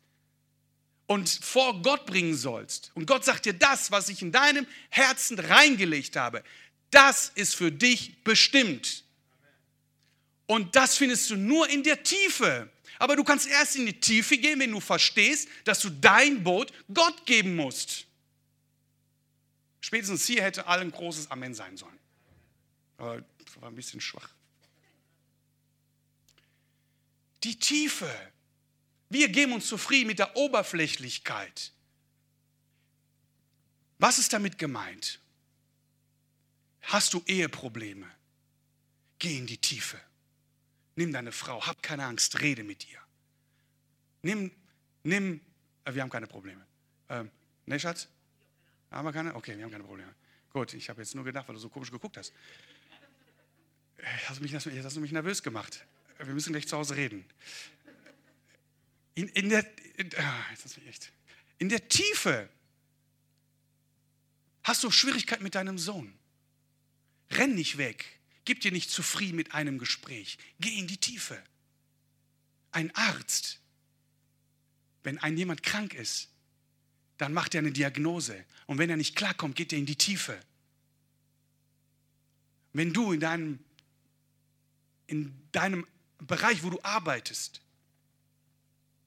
und 1.07 1.29
vor 1.29 1.81
Gott 1.81 2.05
bringen 2.05 2.35
sollst. 2.35 2.91
Und 2.93 3.05
Gott 3.05 3.25
sagt 3.25 3.45
dir, 3.45 3.53
das, 3.53 3.91
was 3.91 4.09
ich 4.09 4.21
in 4.21 4.31
deinem 4.31 4.65
Herzen 4.89 5.37
reingelegt 5.39 6.15
habe, 6.15 6.43
das 6.91 7.31
ist 7.35 7.55
für 7.55 7.71
dich 7.71 8.23
bestimmt. 8.23 9.03
Und 10.47 10.75
das 10.75 10.97
findest 10.97 11.29
du 11.29 11.35
nur 11.35 11.67
in 11.69 11.83
der 11.83 12.03
Tiefe. 12.03 12.69
Aber 12.99 13.15
du 13.15 13.23
kannst 13.23 13.47
erst 13.47 13.75
in 13.75 13.85
die 13.85 13.99
Tiefe 13.99 14.37
gehen, 14.37 14.59
wenn 14.59 14.71
du 14.71 14.79
verstehst, 14.79 15.49
dass 15.63 15.79
du 15.79 15.89
dein 15.89 16.43
Boot 16.43 16.71
Gott 16.93 17.25
geben 17.25 17.55
musst. 17.55 18.05
Spätestens 19.81 20.25
hier 20.25 20.41
hätte 20.43 20.65
allen 20.67 20.91
großes 20.91 21.29
Amen 21.29 21.53
sein 21.53 21.77
sollen. 21.77 21.99
Aber 22.97 23.21
das 23.43 23.61
war 23.61 23.69
ein 23.69 23.75
bisschen 23.75 24.01
schwach. 24.01 24.29
Die 27.43 27.57
Tiefe. 27.57 28.09
Wir 29.09 29.29
geben 29.29 29.53
uns 29.53 29.67
zufrieden 29.67 30.07
mit 30.07 30.19
der 30.19 30.35
Oberflächlichkeit. 30.35 31.71
Was 33.99 34.17
ist 34.17 34.33
damit 34.33 34.57
gemeint? 34.57 35.19
Hast 36.81 37.13
du 37.13 37.23
Eheprobleme? 37.25 38.09
Geh 39.19 39.37
in 39.37 39.47
die 39.47 39.57
Tiefe. 39.57 39.99
Nimm 40.95 41.11
deine 41.11 41.31
Frau, 41.31 41.65
hab 41.65 41.81
keine 41.83 42.05
Angst, 42.05 42.39
rede 42.41 42.63
mit 42.63 42.89
ihr. 42.89 42.99
Nimm, 44.21 44.51
nimm, 45.03 45.41
äh, 45.83 45.93
wir 45.93 46.01
haben 46.01 46.09
keine 46.09 46.27
Probleme. 46.27 46.65
Ähm, 47.09 47.29
ne, 47.65 47.79
Schatz? 47.79 48.07
Haben 48.91 49.05
wir 49.05 49.13
keine? 49.13 49.35
Okay, 49.35 49.57
wir 49.57 49.63
haben 49.63 49.71
keine 49.71 49.83
Probleme. 49.83 50.13
Gut, 50.51 50.73
ich 50.73 50.89
habe 50.89 51.01
jetzt 51.01 51.13
nur 51.15 51.23
gedacht, 51.23 51.47
weil 51.47 51.55
du 51.55 51.61
so 51.61 51.69
komisch 51.69 51.91
geguckt 51.91 52.17
hast. 52.17 52.33
Hast, 54.27 54.37
du 54.37 54.43
mich, 54.43 54.51
jetzt 54.51 54.65
hast 54.65 54.95
du 54.95 55.01
mich 55.01 55.11
nervös 55.11 55.41
gemacht. 55.41 55.85
Wir 56.17 56.33
müssen 56.33 56.53
gleich 56.53 56.67
zu 56.67 56.77
Hause 56.77 56.95
reden. 56.95 57.25
In, 59.15 59.27
in, 59.29 59.49
der, 59.49 59.65
in, 59.97 60.09
ah, 60.17 60.45
in 61.57 61.69
der 61.69 61.87
Tiefe 61.87 62.49
hast 64.63 64.83
du 64.83 64.91
Schwierigkeiten 64.91 65.43
mit 65.43 65.55
deinem 65.55 65.77
Sohn. 65.77 66.13
Renn 67.31 67.55
nicht 67.55 67.77
weg. 67.77 68.19
Gib 68.45 68.61
dir 68.61 68.71
nicht 68.71 68.91
zufrieden 68.91 69.35
mit 69.35 69.53
einem 69.53 69.79
Gespräch. 69.79 70.37
Geh 70.59 70.77
in 70.77 70.87
die 70.87 70.97
Tiefe. 70.97 71.41
Ein 72.71 72.93
Arzt, 72.95 73.59
wenn 75.03 75.17
ein 75.17 75.37
jemand 75.37 75.63
krank 75.63 75.93
ist, 75.93 76.29
dann 77.17 77.33
macht 77.33 77.55
er 77.55 77.59
eine 77.59 77.71
Diagnose. 77.71 78.45
Und 78.67 78.77
wenn 78.77 78.89
er 78.89 78.97
nicht 78.97 79.15
klarkommt, 79.15 79.55
geht 79.55 79.71
er 79.73 79.79
in 79.79 79.85
die 79.85 79.95
Tiefe. 79.95 80.39
Wenn 82.73 82.93
du 82.93 83.13
in 83.13 83.21
deinem 83.21 83.64
in 85.07 85.33
deinem 85.51 85.85
Bereich, 86.19 86.63
wo 86.63 86.69
du 86.69 86.79
arbeitest, 86.83 87.61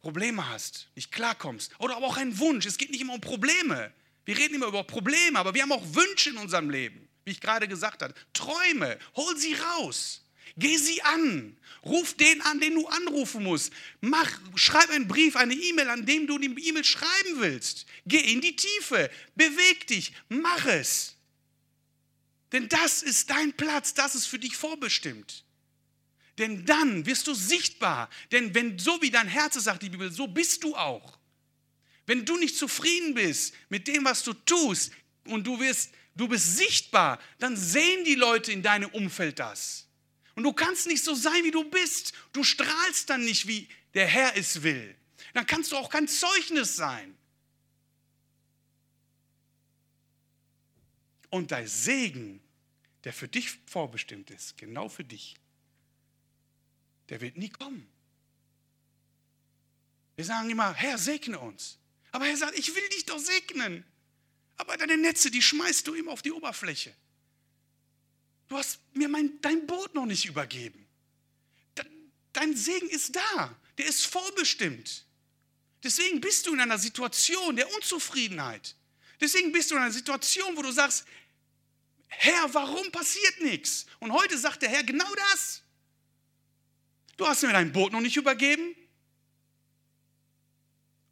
Probleme 0.00 0.48
hast, 0.48 0.88
nicht 0.94 1.10
klarkommst 1.10 1.72
oder 1.80 1.96
aber 1.96 2.06
auch 2.06 2.16
einen 2.16 2.38
Wunsch. 2.38 2.66
Es 2.66 2.78
geht 2.78 2.90
nicht 2.90 3.00
immer 3.00 3.14
um 3.14 3.20
Probleme. 3.20 3.92
Wir 4.24 4.38
reden 4.38 4.54
immer 4.54 4.66
über 4.66 4.84
Probleme, 4.84 5.38
aber 5.38 5.54
wir 5.54 5.62
haben 5.62 5.72
auch 5.72 5.94
Wünsche 5.94 6.30
in 6.30 6.36
unserem 6.36 6.70
Leben, 6.70 7.08
wie 7.24 7.32
ich 7.32 7.40
gerade 7.40 7.66
gesagt 7.66 8.02
habe. 8.02 8.14
Träume, 8.32 8.98
hol 9.16 9.36
sie 9.36 9.54
raus. 9.54 10.22
Geh 10.56 10.76
sie 10.76 11.02
an. 11.02 11.56
Ruf 11.84 12.14
den 12.14 12.40
an, 12.42 12.60
den 12.60 12.74
du 12.74 12.86
anrufen 12.88 13.44
musst. 13.44 13.72
Mach, 14.00 14.30
schreib 14.54 14.90
einen 14.90 15.08
Brief, 15.08 15.36
eine 15.36 15.54
E-Mail, 15.54 15.88
an 15.88 16.04
dem 16.04 16.26
du 16.26 16.38
die 16.38 16.68
E-Mail 16.68 16.84
schreiben 16.84 17.40
willst. 17.40 17.86
Geh 18.06 18.32
in 18.32 18.40
die 18.40 18.56
Tiefe. 18.56 19.10
Beweg 19.36 19.86
dich. 19.86 20.12
Mach 20.28 20.66
es. 20.66 21.16
Denn 22.52 22.68
das 22.68 23.02
ist 23.02 23.30
dein 23.30 23.52
Platz. 23.52 23.94
Das 23.94 24.14
ist 24.14 24.26
für 24.26 24.38
dich 24.38 24.56
vorbestimmt. 24.56 25.44
Denn 26.38 26.64
dann 26.64 27.04
wirst 27.04 27.26
du 27.26 27.34
sichtbar. 27.34 28.08
Denn 28.30 28.54
wenn 28.54 28.78
so 28.78 29.02
wie 29.02 29.10
dein 29.10 29.28
Herz 29.28 29.54
sagt 29.54 29.82
die 29.82 29.90
Bibel, 29.90 30.10
so 30.10 30.28
bist 30.28 30.62
du 30.62 30.76
auch. 30.76 31.18
Wenn 32.06 32.24
du 32.24 32.36
nicht 32.38 32.56
zufrieden 32.56 33.14
bist 33.14 33.54
mit 33.68 33.88
dem, 33.88 34.04
was 34.04 34.22
du 34.22 34.32
tust 34.32 34.92
und 35.24 35.46
du 35.46 35.60
wirst, 35.60 35.92
du 36.14 36.28
bist 36.28 36.56
sichtbar, 36.56 37.20
dann 37.38 37.56
sehen 37.56 38.04
die 38.04 38.14
Leute 38.14 38.52
in 38.52 38.62
deinem 38.62 38.88
Umfeld 38.90 39.38
das. 39.38 39.86
Und 40.36 40.44
du 40.44 40.52
kannst 40.52 40.86
nicht 40.86 41.02
so 41.02 41.14
sein, 41.14 41.42
wie 41.44 41.50
du 41.50 41.64
bist. 41.64 42.12
Du 42.32 42.44
strahlst 42.44 43.10
dann 43.10 43.24
nicht, 43.24 43.48
wie 43.48 43.68
der 43.94 44.06
Herr 44.06 44.36
es 44.36 44.62
will. 44.62 44.94
Dann 45.34 45.46
kannst 45.46 45.72
du 45.72 45.76
auch 45.76 45.90
kein 45.90 46.06
Zeugnis 46.06 46.76
sein. 46.76 47.16
Und 51.30 51.50
dein 51.50 51.66
Segen, 51.66 52.40
der 53.04 53.12
für 53.12 53.28
dich 53.28 53.50
vorbestimmt 53.66 54.30
ist, 54.30 54.56
genau 54.56 54.88
für 54.88 55.04
dich, 55.04 55.34
der 57.08 57.20
wird 57.20 57.36
nie 57.36 57.50
kommen. 57.50 57.88
Wir 60.16 60.24
sagen 60.24 60.50
immer, 60.50 60.74
Herr, 60.74 60.98
segne 60.98 61.38
uns. 61.38 61.78
Aber 62.10 62.26
er 62.26 62.36
sagt, 62.36 62.58
ich 62.58 62.74
will 62.74 62.88
dich 62.88 63.06
doch 63.06 63.18
segnen. 63.18 63.84
Aber 64.56 64.76
deine 64.76 64.96
Netze, 64.96 65.30
die 65.30 65.42
schmeißt 65.42 65.86
du 65.86 65.94
ihm 65.94 66.08
auf 66.08 66.22
die 66.22 66.32
Oberfläche. 66.32 66.94
Du 68.48 68.56
hast 68.56 68.80
mir 68.94 69.08
mein, 69.08 69.40
dein 69.40 69.66
Boot 69.66 69.94
noch 69.94 70.06
nicht 70.06 70.24
übergeben. 70.24 70.86
Dein 72.32 72.56
Segen 72.56 72.88
ist 72.88 73.14
da. 73.14 73.56
Der 73.78 73.86
ist 73.86 74.06
vorbestimmt. 74.06 75.04
Deswegen 75.82 76.20
bist 76.20 76.46
du 76.46 76.54
in 76.54 76.60
einer 76.60 76.78
Situation 76.78 77.54
der 77.54 77.72
Unzufriedenheit. 77.74 78.74
Deswegen 79.20 79.52
bist 79.52 79.70
du 79.70 79.76
in 79.76 79.82
einer 79.82 79.92
Situation, 79.92 80.56
wo 80.56 80.62
du 80.62 80.72
sagst, 80.72 81.04
Herr, 82.08 82.52
warum 82.54 82.90
passiert 82.90 83.40
nichts? 83.42 83.86
Und 84.00 84.12
heute 84.12 84.36
sagt 84.38 84.62
der 84.62 84.70
Herr 84.70 84.82
genau 84.82 85.12
das. 85.30 85.62
Du 87.18 87.26
hast 87.26 87.42
mir 87.42 87.52
dein 87.52 87.72
Boot 87.72 87.92
noch 87.92 88.00
nicht 88.00 88.16
übergeben. 88.16 88.74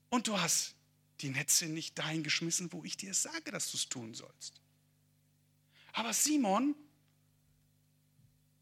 Und 0.09 0.29
du 0.29 0.41
hast 0.41 0.75
die 1.21 1.29
Netze 1.29 1.67
nicht 1.67 1.99
dahin 1.99 2.23
geschmissen, 2.23 2.73
wo 2.73 2.85
ich 2.85 2.97
dir 2.97 3.13
sage, 3.13 3.51
dass 3.51 3.71
du 3.73 3.77
es 3.77 3.89
tun 3.89 4.15
sollst. 4.15 4.61
Aber 5.93 6.13
Simon 6.13 6.77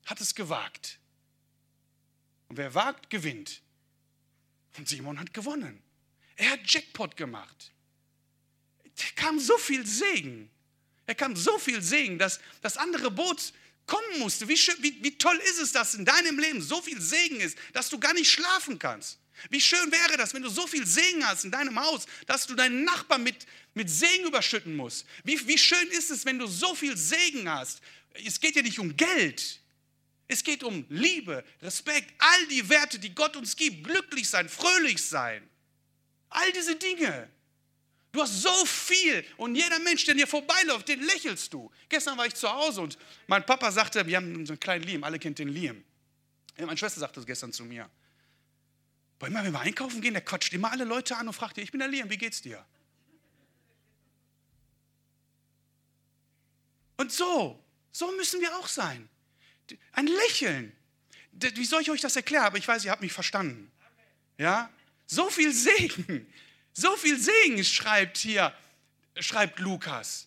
hat 0.06 0.20
es 0.20 0.34
gewagt. 0.34 0.98
Und 2.48 2.56
wer 2.56 2.74
wagt, 2.74 3.10
gewinnt. 3.10 3.62
Und 4.78 4.88
Simon 4.88 5.20
hat 5.20 5.34
gewonnen. 5.34 5.82
Er 6.36 6.50
hat 6.50 6.60
Jackpot 6.64 7.16
gemacht. 7.16 7.72
Da 8.96 9.04
kam 9.16 9.38
so 9.38 9.58
viel 9.58 9.86
Segen. 9.86 10.50
Er 11.06 11.14
kam 11.14 11.36
so 11.36 11.58
viel 11.58 11.82
Segen, 11.82 12.18
dass 12.18 12.40
das 12.62 12.78
andere 12.78 13.10
Boot 13.10 13.52
kommen 13.86 14.18
musste. 14.18 14.48
Wie, 14.48 14.56
schön, 14.56 14.76
wie, 14.80 15.02
wie 15.02 15.16
toll 15.16 15.38
ist 15.50 15.58
es, 15.58 15.72
dass 15.72 15.94
in 15.94 16.04
deinem 16.04 16.38
Leben 16.38 16.62
so 16.62 16.80
viel 16.80 17.00
Segen 17.00 17.40
ist, 17.40 17.56
dass 17.72 17.88
du 17.88 17.98
gar 17.98 18.14
nicht 18.14 18.30
schlafen 18.30 18.78
kannst. 18.78 19.18
Wie 19.50 19.60
schön 19.60 19.90
wäre 19.90 20.16
das, 20.16 20.32
wenn 20.32 20.42
du 20.42 20.48
so 20.48 20.66
viel 20.66 20.86
Segen 20.86 21.26
hast 21.26 21.44
in 21.44 21.50
deinem 21.50 21.78
Haus, 21.78 22.06
dass 22.26 22.46
du 22.46 22.54
deinen 22.54 22.84
Nachbarn 22.84 23.22
mit, 23.22 23.46
mit 23.74 23.90
Segen 23.90 24.26
überschütten 24.26 24.76
musst. 24.76 25.06
Wie, 25.24 25.46
wie 25.46 25.58
schön 25.58 25.88
ist 25.88 26.10
es, 26.10 26.24
wenn 26.24 26.38
du 26.38 26.46
so 26.46 26.74
viel 26.74 26.96
Segen 26.96 27.48
hast. 27.48 27.80
Es 28.24 28.40
geht 28.40 28.56
ja 28.56 28.62
nicht 28.62 28.78
um 28.78 28.96
Geld. 28.96 29.60
Es 30.26 30.42
geht 30.42 30.62
um 30.62 30.86
Liebe, 30.88 31.44
Respekt, 31.60 32.14
all 32.18 32.46
die 32.46 32.66
Werte, 32.68 32.98
die 32.98 33.14
Gott 33.14 33.36
uns 33.36 33.56
gibt. 33.56 33.84
Glücklich 33.84 34.28
sein, 34.28 34.48
fröhlich 34.48 35.04
sein. 35.04 35.48
All 36.30 36.50
diese 36.52 36.76
Dinge. 36.76 37.28
Du 38.14 38.22
hast 38.22 38.42
so 38.42 38.64
viel 38.64 39.24
und 39.38 39.56
jeder 39.56 39.80
Mensch, 39.80 40.04
der 40.04 40.14
dir 40.14 40.28
vorbeiläuft, 40.28 40.86
den 40.86 41.02
lächelst 41.02 41.52
du. 41.52 41.68
Gestern 41.88 42.16
war 42.16 42.24
ich 42.26 42.34
zu 42.34 42.48
Hause 42.48 42.80
und 42.80 42.96
mein 43.26 43.44
Papa 43.44 43.72
sagte, 43.72 44.06
wir 44.06 44.16
haben 44.16 44.46
so 44.46 44.52
einen 44.52 44.60
kleinen 44.60 44.84
Liam, 44.84 45.02
alle 45.02 45.18
kennt 45.18 45.40
den 45.40 45.48
Liam. 45.48 45.82
Ja, 46.56 46.64
meine 46.64 46.78
Schwester 46.78 47.00
sagte 47.00 47.16
das 47.16 47.26
gestern 47.26 47.52
zu 47.52 47.64
mir. 47.64 47.90
Boah, 49.18 49.26
immer 49.26 49.42
wenn 49.42 49.52
wir 49.52 49.58
einkaufen 49.58 50.00
gehen, 50.00 50.14
der 50.14 50.22
quatscht 50.22 50.52
immer 50.52 50.70
alle 50.70 50.84
Leute 50.84 51.16
an 51.16 51.26
und 51.26 51.34
fragt, 51.34 51.58
ich 51.58 51.72
bin 51.72 51.80
der 51.80 51.88
Liam, 51.88 52.08
wie 52.08 52.16
geht's 52.16 52.40
dir? 52.40 52.64
Und 56.96 57.10
so, 57.10 57.60
so 57.90 58.12
müssen 58.12 58.40
wir 58.40 58.56
auch 58.58 58.68
sein. 58.68 59.08
Ein 59.90 60.06
Lächeln. 60.06 60.72
Wie 61.32 61.64
soll 61.64 61.82
ich 61.82 61.90
euch 61.90 62.00
das 62.00 62.14
erklären? 62.14 62.44
Aber 62.44 62.58
ich 62.58 62.68
weiß, 62.68 62.84
ihr 62.84 62.92
habt 62.92 63.02
mich 63.02 63.12
verstanden. 63.12 63.72
Ja? 64.38 64.70
So 65.04 65.28
viel 65.30 65.52
Segen. 65.52 66.32
So 66.74 66.96
viel 66.96 67.18
Segen 67.18 67.64
schreibt 67.64 68.18
hier, 68.18 68.52
schreibt 69.18 69.60
Lukas. 69.60 70.26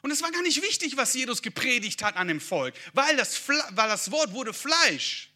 Und 0.00 0.12
es 0.12 0.22
war 0.22 0.30
gar 0.30 0.42
nicht 0.42 0.62
wichtig, 0.62 0.96
was 0.96 1.12
Jesus 1.12 1.42
gepredigt 1.42 2.02
hat 2.02 2.16
an 2.16 2.28
dem 2.28 2.40
Volk, 2.40 2.74
weil 2.94 3.16
das, 3.16 3.48
weil 3.48 3.88
das 3.88 4.10
Wort 4.12 4.32
wurde 4.32 4.54
Fleisch. 4.54 5.30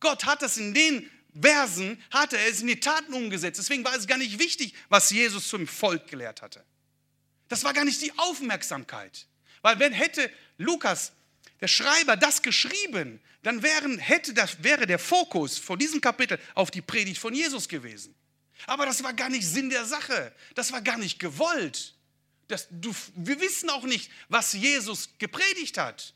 Gott 0.00 0.24
hat 0.24 0.42
das 0.42 0.56
in 0.56 0.74
den 0.74 1.08
Versen, 1.40 2.02
hat 2.10 2.32
er 2.32 2.46
es 2.48 2.60
in 2.60 2.66
die 2.66 2.80
Taten 2.80 3.14
umgesetzt. 3.14 3.60
Deswegen 3.60 3.84
war 3.84 3.94
es 3.94 4.06
gar 4.06 4.18
nicht 4.18 4.38
wichtig, 4.38 4.74
was 4.88 5.10
Jesus 5.10 5.48
zum 5.48 5.66
Volk 5.66 6.08
gelehrt 6.08 6.42
hatte. 6.42 6.64
Das 7.48 7.62
war 7.62 7.72
gar 7.72 7.84
nicht 7.84 8.02
die 8.02 8.12
Aufmerksamkeit. 8.18 9.26
Weil 9.62 9.78
wenn 9.78 9.92
hätte 9.92 10.30
Lukas, 10.58 11.12
der 11.60 11.68
Schreiber, 11.68 12.16
das 12.16 12.42
geschrieben, 12.42 13.20
dann 13.42 13.62
wären, 13.62 13.98
hätte 13.98 14.34
das, 14.34 14.62
wäre 14.62 14.86
der 14.86 14.98
Fokus 14.98 15.58
von 15.58 15.78
diesem 15.78 16.00
Kapitel 16.00 16.38
auf 16.54 16.70
die 16.70 16.82
Predigt 16.82 17.20
von 17.20 17.32
Jesus 17.32 17.68
gewesen. 17.68 18.14
Aber 18.66 18.86
das 18.86 19.02
war 19.02 19.12
gar 19.12 19.28
nicht 19.28 19.46
Sinn 19.46 19.70
der 19.70 19.84
Sache. 19.84 20.34
Das 20.54 20.72
war 20.72 20.82
gar 20.82 20.98
nicht 20.98 21.18
gewollt. 21.18 21.94
Das, 22.48 22.66
du, 22.70 22.94
wir 23.14 23.40
wissen 23.40 23.70
auch 23.70 23.84
nicht, 23.84 24.10
was 24.28 24.52
Jesus 24.52 25.10
gepredigt 25.18 25.78
hat. 25.78 26.14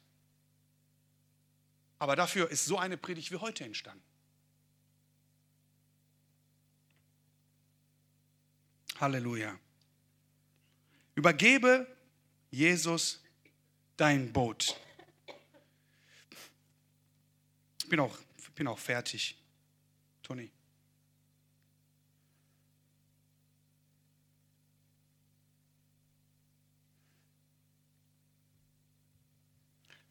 Aber 1.99 2.17
dafür 2.17 2.51
ist 2.51 2.65
so 2.65 2.79
eine 2.79 2.97
Predigt 2.97 3.31
wie 3.31 3.37
heute 3.37 3.65
entstanden. 3.65 4.03
Halleluja. 8.99 9.59
Übergebe 11.15 11.87
Jesus 12.51 13.23
dein 13.97 14.33
Boot. 14.33 14.77
Ich 17.79 17.89
bin 17.89 18.01
auch, 18.01 18.17
bin 18.55 18.67
auch 18.67 18.79
fertig. 18.79 19.37
Toni. 20.23 20.51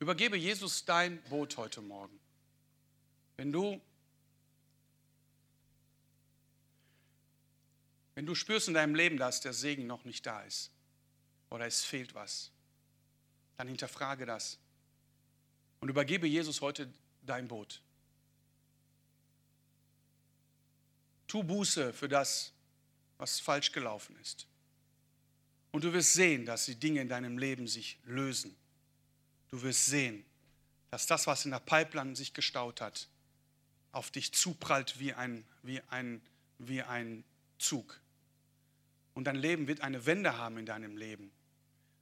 Übergebe 0.02 0.36
Jesus 0.36 0.84
dein 0.84 1.22
Boot 1.26 1.58
heute 1.58 1.80
Morgen. 1.80 2.20
Wenn 3.38 3.52
du, 3.52 3.80
wenn 8.16 8.26
du 8.26 8.34
spürst 8.34 8.68
in 8.68 8.74
deinem 8.74 8.96
Leben, 8.96 9.18
dass 9.18 9.42
der 9.42 9.54
Segen 9.54 9.86
noch 9.86 10.04
nicht 10.04 10.26
da 10.26 10.42
ist 10.42 10.72
oder 11.52 11.68
es 11.68 11.84
fehlt 11.84 12.16
was, 12.16 12.50
dann 13.58 13.68
hinterfrage 13.68 14.26
das 14.26 14.58
und 15.82 15.90
übergebe 15.90 16.26
Jesus 16.26 16.62
heute 16.62 16.92
dein 17.22 17.48
Boot. 17.48 17.80
Tu 21.28 21.44
Buße 21.44 21.94
für 21.94 22.10
das, 22.10 22.54
was 23.20 23.40
falsch 23.40 23.72
gelaufen 23.72 24.16
ist. 24.20 24.48
Und 25.70 25.84
du 25.84 25.94
wirst 25.94 26.14
sehen, 26.14 26.48
dass 26.48 26.66
die 26.66 26.76
Dinge 26.76 27.02
in 27.02 27.08
deinem 27.08 27.38
Leben 27.38 27.68
sich 27.68 28.00
lösen 28.04 28.58
Du 29.52 29.62
wirst 29.62 29.86
sehen, 29.86 30.24
dass 30.92 31.08
das, 31.08 31.28
was 31.28 31.46
in 31.46 31.52
der 31.52 31.60
Pipeline 31.60 32.16
sich 32.16 32.34
gestaut 32.34 32.80
hat, 32.80 33.08
auf 33.92 34.10
dich 34.10 34.34
zuprallt 34.34 35.00
wie 35.00 35.14
ein, 35.14 35.44
wie 35.62 35.82
ein, 35.90 36.22
wie 36.58 36.82
ein 36.82 37.24
Zug. 37.60 38.00
Und 39.14 39.26
dein 39.26 39.36
Leben 39.36 39.68
wird 39.68 39.82
eine 39.82 40.06
Wende 40.06 40.38
haben 40.38 40.58
in 40.58 40.66
deinem 40.66 40.96
Leben, 40.96 41.32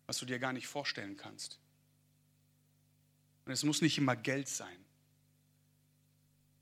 was 0.05 0.19
du 0.19 0.25
dir 0.25 0.37
gar 0.37 0.53
nicht 0.53 0.67
vorstellen 0.67 1.17
kannst. 1.17 1.59
Und 3.45 3.51
es 3.51 3.63
muss 3.63 3.81
nicht 3.81 3.97
immer 3.97 4.15
Geld 4.15 4.47
sein. 4.47 4.85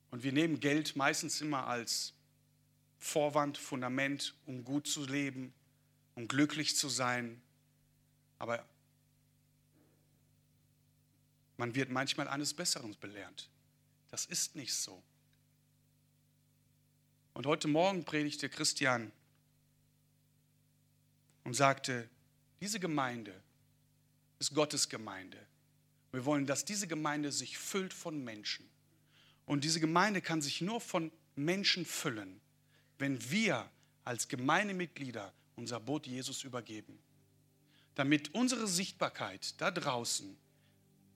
Und 0.10 0.24
wir 0.24 0.32
nehmen 0.32 0.62
Geld 0.62 0.96
meistens 0.96 1.42
immer 1.42 1.68
als 1.68 2.14
Vorwand, 2.98 3.58
Fundament, 3.58 4.36
um 4.46 4.64
gut 4.64 4.88
zu 4.88 5.06
leben, 5.06 5.54
um 6.16 6.30
glücklich 6.30 6.78
zu 6.78 6.88
sein. 6.88 7.42
Aber 8.40 8.66
man 11.58 11.76
wird 11.76 11.90
manchmal 11.90 12.28
eines 12.28 12.54
Besseren 12.54 12.96
belehrt. 13.00 13.50
Das 14.10 14.26
ist 14.26 14.56
nicht 14.56 14.74
so. 14.74 15.04
Und 17.34 17.46
heute 17.46 17.68
Morgen 17.68 18.06
predigte 18.06 18.50
Christian 18.50 19.12
und 21.44 21.54
sagte, 21.54 22.10
diese 22.62 22.80
Gemeinde 22.80 23.34
ist 24.40 24.54
Gottes 24.54 24.90
Gemeinde. 24.90 25.38
Wir 26.12 26.26
wollen, 26.26 26.46
dass 26.46 26.66
diese 26.66 26.88
Gemeinde 26.88 27.32
sich 27.32 27.58
füllt 27.58 27.94
von 27.94 28.24
Menschen. 28.24 28.68
Und 29.46 29.64
diese 29.64 29.80
Gemeinde 29.80 30.22
kann 30.22 30.42
sich 30.42 30.62
nur 30.62 30.82
von 30.82 31.12
Menschen 31.36 31.86
füllen, 31.86 32.42
wenn 32.98 33.30
wir 33.30 33.70
als 34.04 34.28
Gemeindemitglieder 34.28 35.34
unser 35.56 35.80
Boot 35.80 36.08
Jesus 36.08 36.44
übergeben. 36.44 36.98
Damit 37.96 38.34
unsere 38.34 38.68
Sichtbarkeit 38.68 39.60
da 39.62 39.72
draußen 39.72 40.38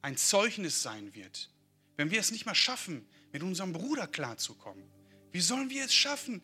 ein 0.02 0.18
Zeugnis 0.18 0.82
sein 0.82 1.14
wird. 1.14 1.50
Wenn 1.98 2.12
wir 2.12 2.20
es 2.20 2.32
nicht 2.32 2.46
mal 2.46 2.56
schaffen, 2.56 3.08
mit 3.32 3.44
unserem 3.44 3.74
Bruder 3.74 4.08
klarzukommen, 4.08 4.84
wie 5.32 5.42
sollen 5.42 5.70
wir 5.70 5.86
es 5.86 5.94
schaffen, 5.94 6.42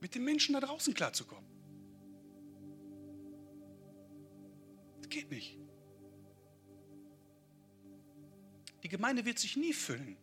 mit 0.00 0.14
den 0.14 0.24
Menschen 0.24 0.54
da 0.54 0.60
draußen 0.60 0.94
klarzukommen? 0.94 1.48
Das 4.98 5.08
geht 5.08 5.30
nicht. 5.30 5.58
Die 8.82 8.88
Gemeinde 8.88 9.24
wird 9.24 9.38
sich 9.38 9.56
nie 9.56 9.72
füllen, 9.72 10.16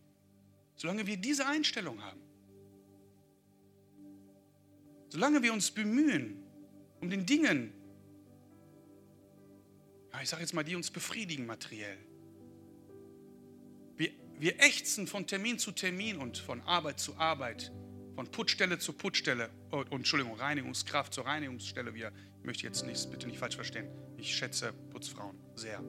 solange 0.75 1.05
wir 1.05 1.17
diese 1.17 1.45
Einstellung 1.45 2.01
haben. 2.01 2.21
Solange 5.09 5.43
wir 5.43 5.53
uns 5.53 5.69
bemühen 5.69 6.43
um 6.99 7.09
den 7.09 7.25
Dingen, 7.25 7.73
ich 10.21 10.29
sage 10.29 10.41
jetzt 10.41 10.53
mal, 10.53 10.63
die 10.63 10.75
uns 10.75 10.91
befriedigen 10.91 11.45
materiell. 11.45 11.97
Wir, 13.97 14.11
wir 14.37 14.59
ächzen 14.61 15.07
von 15.07 15.25
Termin 15.25 15.57
zu 15.57 15.71
Termin 15.71 16.17
und 16.17 16.37
von 16.37 16.61
Arbeit 16.61 16.99
zu 16.99 17.15
Arbeit, 17.17 17.71
von 18.15 18.29
Putzstelle 18.29 18.77
zu 18.77 18.93
Putzstelle, 18.93 19.49
oh, 19.71 19.83
Entschuldigung, 19.91 20.35
Reinigungskraft 20.35 21.13
zur 21.13 21.25
Reinigungsstelle. 21.25 21.93
Wir, 21.95 22.11
ich 22.39 22.45
möchte 22.45 22.63
jetzt 22.63 22.85
nichts, 22.85 23.09
bitte 23.09 23.27
nicht 23.27 23.39
falsch 23.39 23.55
verstehen. 23.55 23.87
Ich 24.17 24.35
schätze 24.35 24.71
Putzfrauen 24.91 25.37
sehr. 25.55 25.83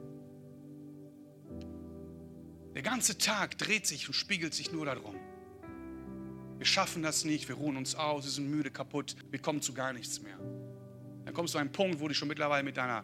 Der 2.73 2.81
ganze 2.81 3.17
Tag 3.17 3.57
dreht 3.57 3.85
sich 3.87 4.07
und 4.07 4.13
spiegelt 4.13 4.53
sich 4.53 4.71
nur 4.71 4.85
darum. 4.85 5.15
Wir 6.57 6.65
schaffen 6.65 7.03
das 7.03 7.25
nicht, 7.25 7.47
wir 7.47 7.55
ruhen 7.55 7.77
uns 7.77 7.95
aus, 7.95 8.23
wir 8.23 8.31
sind 8.31 8.49
müde, 8.49 8.71
kaputt, 8.71 9.15
wir 9.29 9.39
kommen 9.39 9.61
zu 9.61 9.73
gar 9.73 9.93
nichts 9.93 10.21
mehr. 10.21 10.37
Dann 11.25 11.33
kommst 11.33 11.53
du 11.53 11.57
an 11.57 11.67
einen 11.67 11.71
Punkt, 11.71 11.99
wo 11.99 12.07
du 12.07 12.13
schon 12.13 12.27
mittlerweile 12.27 12.63
mit 12.63 12.77
deiner 12.77 13.03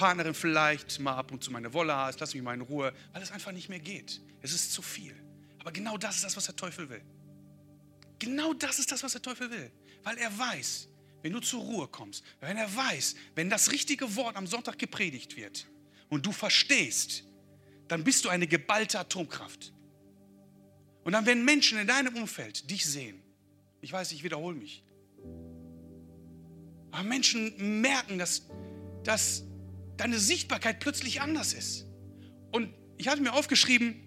Partnerin 0.00 0.32
vielleicht 0.32 0.98
mal 0.98 1.14
ab 1.14 1.30
und 1.30 1.44
zu 1.44 1.50
meine 1.50 1.74
Wolle 1.74 1.94
hast, 1.94 2.20
lass 2.20 2.32
mich 2.32 2.42
mal 2.42 2.54
in 2.54 2.62
Ruhe, 2.62 2.90
weil 3.12 3.22
es 3.22 3.30
einfach 3.30 3.52
nicht 3.52 3.68
mehr 3.68 3.80
geht. 3.80 4.22
Es 4.40 4.54
ist 4.54 4.72
zu 4.72 4.80
viel. 4.80 5.14
Aber 5.58 5.72
genau 5.72 5.98
das 5.98 6.16
ist 6.16 6.24
das, 6.24 6.34
was 6.38 6.46
der 6.46 6.56
Teufel 6.56 6.88
will. 6.88 7.02
Genau 8.18 8.54
das 8.54 8.78
ist 8.78 8.90
das, 8.90 9.02
was 9.02 9.12
der 9.12 9.20
Teufel 9.20 9.50
will. 9.50 9.70
Weil 10.02 10.16
er 10.16 10.38
weiß, 10.38 10.88
wenn 11.20 11.34
du 11.34 11.40
zur 11.40 11.60
Ruhe 11.60 11.86
kommst, 11.86 12.24
wenn 12.40 12.56
er 12.56 12.74
weiß, 12.74 13.14
wenn 13.34 13.50
das 13.50 13.72
richtige 13.72 14.16
Wort 14.16 14.36
am 14.36 14.46
Sonntag 14.46 14.78
gepredigt 14.78 15.36
wird 15.36 15.66
und 16.08 16.24
du 16.24 16.32
verstehst, 16.32 17.24
dann 17.86 18.02
bist 18.02 18.24
du 18.24 18.30
eine 18.30 18.46
geballte 18.46 18.98
Atomkraft. 18.98 19.74
Und 21.04 21.12
dann 21.12 21.26
werden 21.26 21.44
Menschen 21.44 21.78
in 21.78 21.86
deinem 21.86 22.16
Umfeld 22.16 22.70
dich 22.70 22.86
sehen. 22.86 23.22
Ich 23.82 23.92
weiß, 23.92 24.12
ich 24.12 24.22
wiederhole 24.22 24.56
mich. 24.56 24.82
Aber 26.90 27.02
Menschen 27.02 27.82
merken, 27.82 28.18
dass, 28.18 28.46
dass 29.04 29.44
deine 30.00 30.18
Sichtbarkeit 30.18 30.80
plötzlich 30.80 31.20
anders 31.20 31.52
ist. 31.52 31.86
Und 32.52 32.72
ich 32.96 33.08
hatte 33.08 33.20
mir 33.20 33.34
aufgeschrieben, 33.34 34.02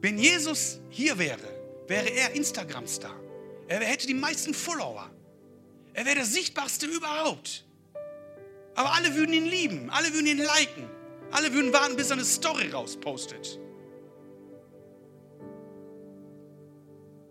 wenn 0.00 0.18
Jesus 0.18 0.80
hier 0.90 1.18
wäre, 1.18 1.40
wäre 1.88 2.08
er 2.08 2.34
Instagram-Star. 2.34 3.14
Er 3.68 3.80
hätte 3.80 4.06
die 4.06 4.14
meisten 4.14 4.54
Follower. 4.54 5.10
Er 5.92 6.04
wäre 6.04 6.16
der 6.16 6.24
sichtbarste 6.24 6.86
überhaupt. 6.86 7.64
Aber 8.76 8.94
alle 8.94 9.14
würden 9.16 9.32
ihn 9.32 9.46
lieben, 9.46 9.90
alle 9.90 10.12
würden 10.12 10.26
ihn 10.26 10.38
liken, 10.38 10.88
alle 11.32 11.52
würden 11.52 11.72
warten, 11.72 11.96
bis 11.96 12.10
er 12.10 12.14
eine 12.14 12.24
Story 12.24 12.70
rauspostet. 12.70 13.58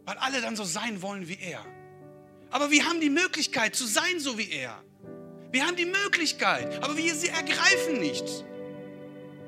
Weil 0.04 0.18
alle 0.18 0.42
dann 0.42 0.56
so 0.56 0.66
sein 0.66 1.02
wollen 1.02 1.28
wie 1.30 1.40
er. 1.40 1.66
Aber 2.50 2.70
wir 2.72 2.86
haben 2.86 3.00
die 3.00 3.10
Möglichkeit 3.10 3.76
zu 3.76 3.86
sein 3.86 4.20
so 4.20 4.38
wie 4.38 4.50
er. 4.50 4.84
Wir 5.56 5.66
haben 5.66 5.78
die 5.78 5.86
Möglichkeit, 5.86 6.84
aber 6.84 6.98
wir 6.98 7.16
sie 7.16 7.30
ergreifen 7.30 7.98
nicht. 8.02 8.26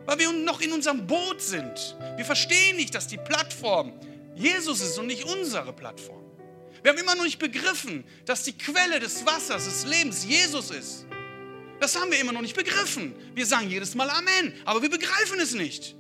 Weil 0.05 0.17
wir 0.19 0.31
noch 0.31 0.61
in 0.61 0.71
unserem 0.71 1.05
Boot 1.05 1.41
sind. 1.41 1.97
Wir 2.15 2.23
verstehen 2.23 2.77
nicht, 2.77 2.95
dass 2.95 3.07
die 3.07 3.17
Plattform 3.17 3.91
Jesus 4.33 4.79
ist 4.79 4.97
und 4.97 5.07
nicht 5.07 5.25
unsere 5.25 5.73
Plattform. 5.73 6.23
Wir 6.81 6.91
haben 6.91 6.97
immer 6.97 7.15
noch 7.15 7.25
nicht 7.25 7.39
begriffen, 7.39 8.05
dass 8.23 8.43
die 8.43 8.57
Quelle 8.57 9.01
des 9.01 9.25
Wassers, 9.25 9.65
des 9.65 9.85
Lebens 9.85 10.23
Jesus 10.23 10.71
ist. 10.71 11.05
Das 11.81 11.99
haben 11.99 12.09
wir 12.09 12.21
immer 12.21 12.31
noch 12.31 12.39
nicht 12.39 12.55
begriffen. 12.55 13.13
Wir 13.35 13.45
sagen 13.45 13.69
jedes 13.69 13.93
Mal 13.93 14.09
Amen, 14.09 14.53
aber 14.63 14.81
wir 14.81 14.89
begreifen 14.89 15.41
es 15.41 15.53
nicht. 15.55 15.93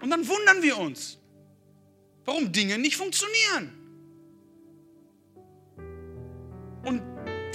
Und 0.00 0.08
dann 0.08 0.26
wundern 0.26 0.62
wir 0.62 0.78
uns, 0.78 1.18
warum 2.24 2.50
Dinge 2.52 2.78
nicht 2.78 2.96
funktionieren. 2.96 3.77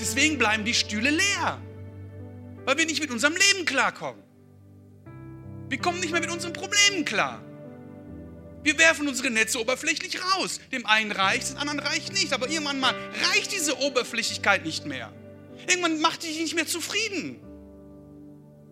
Deswegen 0.03 0.37
bleiben 0.37 0.65
die 0.65 0.73
Stühle 0.73 1.11
leer, 1.11 1.61
weil 2.65 2.77
wir 2.77 2.85
nicht 2.85 2.99
mit 2.99 3.09
unserem 3.09 3.35
Leben 3.35 3.65
klarkommen. 3.65 4.21
Wir 5.69 5.77
kommen 5.77 6.01
nicht 6.01 6.11
mehr 6.11 6.19
mit 6.19 6.29
unseren 6.29 6.51
Problemen 6.51 7.05
klar. 7.05 7.41
Wir 8.63 8.77
werfen 8.77 9.07
unsere 9.07 9.29
Netze 9.29 9.59
oberflächlich 9.59 10.21
raus. 10.21 10.59
Dem 10.71 10.85
einen 10.85 11.11
reicht, 11.11 11.51
dem 11.51 11.57
anderen 11.57 11.79
reicht 11.79 12.13
nicht. 12.13 12.33
Aber 12.33 12.49
irgendwann 12.49 12.79
mal 12.79 12.93
reicht 13.29 13.51
diese 13.53 13.77
Oberflächlichkeit 13.79 14.65
nicht 14.65 14.85
mehr. 14.85 15.11
Irgendwann 15.67 15.99
macht 16.01 16.23
dich 16.23 16.39
nicht 16.39 16.55
mehr 16.55 16.67
zufrieden. 16.67 17.39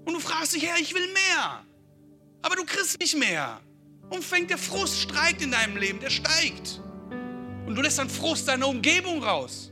Und 0.06 0.14
du 0.14 0.20
fragst 0.20 0.54
dich, 0.54 0.66
Herr, 0.66 0.80
ich 0.80 0.94
will 0.94 1.08
mehr. 1.14 1.66
Aber 2.42 2.56
du 2.56 2.66
kriegst 2.66 3.00
nicht 3.00 3.18
mehr. 3.18 3.62
Und 4.10 4.24
fängt 4.24 4.50
der 4.50 4.58
Frust, 4.58 5.00
streikt 5.00 5.42
in 5.42 5.52
deinem 5.52 5.78
Leben, 5.78 6.00
der 6.00 6.10
steigt. 6.10 6.82
Und 7.66 7.76
du 7.76 7.82
lässt 7.82 8.00
dann 8.00 8.10
Frust 8.10 8.48
deiner 8.48 8.68
Umgebung 8.68 9.24
raus. 9.24 9.71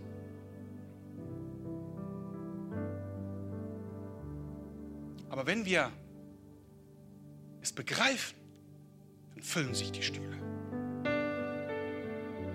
Aber 5.40 5.48
wenn 5.48 5.64
wir 5.64 5.90
es 7.62 7.72
begreifen, 7.72 8.36
dann 9.34 9.42
füllen 9.42 9.74
sich 9.74 9.90
die 9.90 10.04
Stühle. 10.04 10.38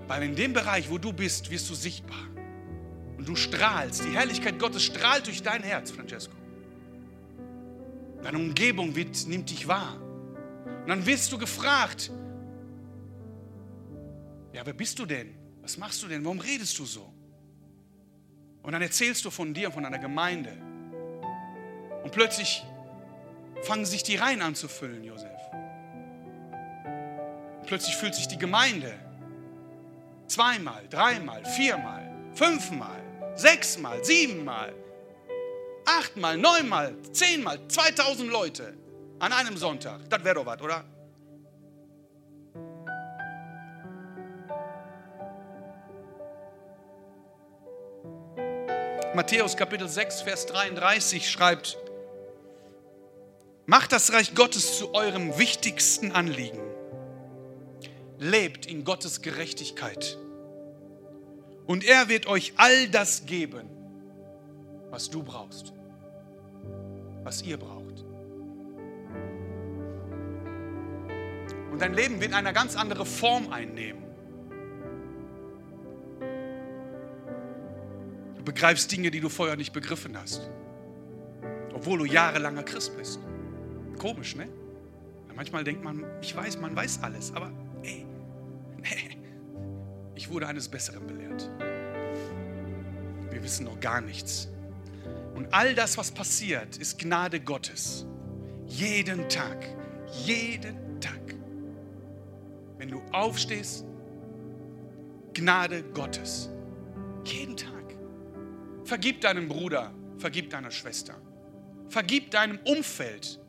Weil 0.07 0.23
in 0.25 0.37
dem 0.37 0.53
Bereich, 0.53 0.91
wo 0.91 0.99
du 0.99 1.11
bist, 1.11 1.51
wirst 1.51 1.71
du 1.71 1.75
sichtbar. 1.75 2.29
Und 3.17 3.27
du 3.27 3.37
strahlst. 3.37 4.05
Die 4.05 4.11
Herrlichkeit 4.11 4.59
Gottes 4.59 4.83
strahlt 4.83 5.27
durch 5.27 5.43
dein 5.43 5.63
Herz, 5.63 5.93
Francesco. 5.93 6.35
Deine 8.23 8.37
Umgebung 8.37 8.95
wird, 8.95 9.29
nimmt 9.29 9.49
dich 9.49 9.67
wahr. 9.67 9.99
Und 10.83 10.87
dann 10.87 11.07
wirst 11.07 11.33
du 11.33 11.39
gefragt, 11.39 12.13
ja, 14.53 14.61
wer 14.67 14.75
bist 14.75 14.99
du 14.99 15.07
denn? 15.07 15.35
Was 15.63 15.79
machst 15.79 16.03
du 16.03 16.07
denn? 16.07 16.23
Warum 16.23 16.39
redest 16.39 16.79
du 16.79 16.85
so? 16.85 17.11
Und 18.63 18.73
dann 18.73 18.83
erzählst 18.83 19.25
du 19.25 19.31
von 19.31 19.55
dir, 19.55 19.71
von 19.73 19.85
deiner 19.85 19.99
Gemeinde. 19.99 20.53
Und 22.03 22.13
plötzlich 22.13 22.63
fangen 23.65 23.87
sich 23.87 24.03
die 24.03 24.17
Reihen 24.17 24.43
an 24.43 24.55
zu 24.55 24.69
füllen, 24.69 25.03
Josef. 25.05 25.31
Plötzlich 27.67 27.97
füllt 27.97 28.15
sich 28.15 28.29
die 28.29 28.39
Gemeinde. 28.39 28.95
Zweimal, 30.27 30.87
dreimal, 30.89 31.45
viermal, 31.45 32.11
fünfmal, 32.35 33.01
sechsmal, 33.35 34.05
siebenmal, 34.05 34.75
achtmal, 35.85 36.37
neunmal, 36.37 36.95
zehnmal, 37.13 37.59
2000 37.69 38.31
Leute 38.31 38.75
an 39.19 39.33
einem 39.33 39.57
Sonntag. 39.57 40.01
Das 40.09 40.23
wäre 40.25 40.37
doch 40.37 40.47
was, 40.47 40.61
oder? 40.61 40.85
Matthäus 49.15 49.57
Kapitel 49.57 49.89
6, 49.89 50.23
Vers 50.23 50.47
33 50.47 51.31
schreibt, 51.31 51.79
Macht 53.67 53.93
das 53.93 54.13
Reich 54.13 54.35
Gottes 54.35 54.77
zu 54.77 54.93
eurem 54.95 55.39
wichtigsten 55.39 56.13
Anliegen. 56.13 56.61
Lebt 58.19 58.67
in 58.67 58.85
Gottes 58.85 59.23
Gerechtigkeit. 59.23 60.19
Und 61.67 61.83
er 61.83 62.11
wird 62.11 62.27
euch 62.27 62.53
all 62.57 62.89
das 62.89 63.25
geben, 63.25 63.67
was 64.91 65.09
du 65.09 65.23
brauchst, 65.23 65.73
was 67.23 67.41
ihr 67.41 67.57
braucht. 67.57 68.05
Und 71.73 71.81
dein 71.81 71.95
Leben 71.95 72.21
wird 72.21 72.35
eine 72.35 72.53
ganz 72.53 72.77
andere 72.77 73.07
Form 73.07 73.51
einnehmen. 73.51 74.05
Du 78.37 78.45
begreifst 78.45 78.93
Dinge, 78.93 79.11
die 79.11 79.21
du 79.21 79.31
vorher 79.31 79.57
nicht 79.57 79.73
begriffen 79.73 80.19
hast, 80.21 80.51
obwohl 81.73 82.01
du 82.01 82.05
jahrelanger 82.05 82.63
Christ 82.63 82.95
bist. 82.97 83.21
Komisch, 83.99 84.37
ne? 84.37 84.49
Manchmal 85.35 85.65
denkt 85.65 85.83
man, 85.83 86.05
ich 86.23 86.35
weiß, 86.35 86.61
man 86.61 86.77
weiß 86.77 87.03
alles, 87.03 87.33
aber 87.35 87.51
ey, 87.83 88.07
nee, 88.79 89.19
ich 90.15 90.31
wurde 90.31 90.47
eines 90.47 90.69
Besseren 90.69 91.07
belehrt. 91.07 91.51
Wir 93.31 93.43
wissen 93.43 93.65
noch 93.65 93.81
gar 93.81 94.01
nichts. 94.01 94.49
Und 95.35 95.53
all 95.53 95.75
das, 95.75 95.99
was 95.99 96.13
passiert, 96.13 96.77
ist 96.77 96.99
Gnade 96.99 97.41
Gottes. 97.41 98.07
Jeden 98.67 99.29
Tag, 99.29 99.67
jeden 100.25 101.01
Tag. 101.01 101.35
Wenn 102.79 102.91
du 102.91 103.03
aufstehst, 103.11 103.85
Gnade 105.35 105.83
Gottes. 105.83 106.49
Jeden 107.25 107.57
Tag. 107.57 107.73
Vergib 108.85 109.21
deinem 109.21 109.49
Bruder, 109.49 109.93
vergib 110.19 110.51
deiner 110.51 110.71
Schwester. 110.71 111.15
Vergib 111.89 112.31
deinem 112.31 112.61
Umfeld. 112.65 113.41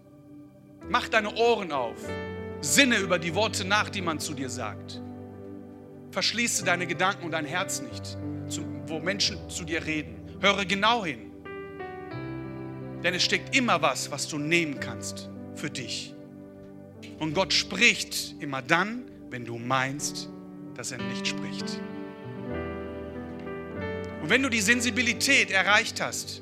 Mach 0.90 1.08
deine 1.08 1.34
Ohren 1.36 1.72
auf. 1.72 1.98
Sinne 2.62 2.98
über 2.98 3.20
die 3.20 3.34
Worte 3.36 3.66
nach, 3.66 3.90
die 3.90 4.02
man 4.02 4.20
zu 4.20 4.34
dir 4.34 4.50
sagt. 4.50 5.02
Verschließe 6.12 6.64
deine 6.64 6.88
Gedanken 6.88 7.26
und 7.26 7.32
dein 7.32 7.46
Herz 7.46 7.82
nicht, 7.82 8.18
wo 8.88 9.00
Menschen 9.00 9.50
zu 9.50 9.64
dir 9.66 9.86
reden. 9.86 10.16
Höre 10.40 10.66
genau 10.66 11.06
hin. 11.06 11.32
Denn 13.04 13.14
es 13.14 13.24
steckt 13.24 13.56
immer 13.56 13.82
was, 13.82 14.10
was 14.10 14.28
du 14.28 14.38
nehmen 14.38 14.80
kannst 14.80 15.30
für 15.56 15.70
dich. 15.70 16.14
Und 17.20 17.34
Gott 17.34 17.54
spricht 17.54 18.36
immer 18.40 18.62
dann, 18.62 19.04
wenn 19.30 19.46
du 19.46 19.58
meinst, 19.58 20.30
dass 20.76 20.92
er 20.92 20.98
nicht 20.98 21.28
spricht. 21.28 21.80
Und 24.22 24.30
wenn 24.30 24.42
du 24.42 24.50
die 24.50 24.62
Sensibilität 24.62 25.52
erreicht 25.52 26.02
hast, 26.02 26.42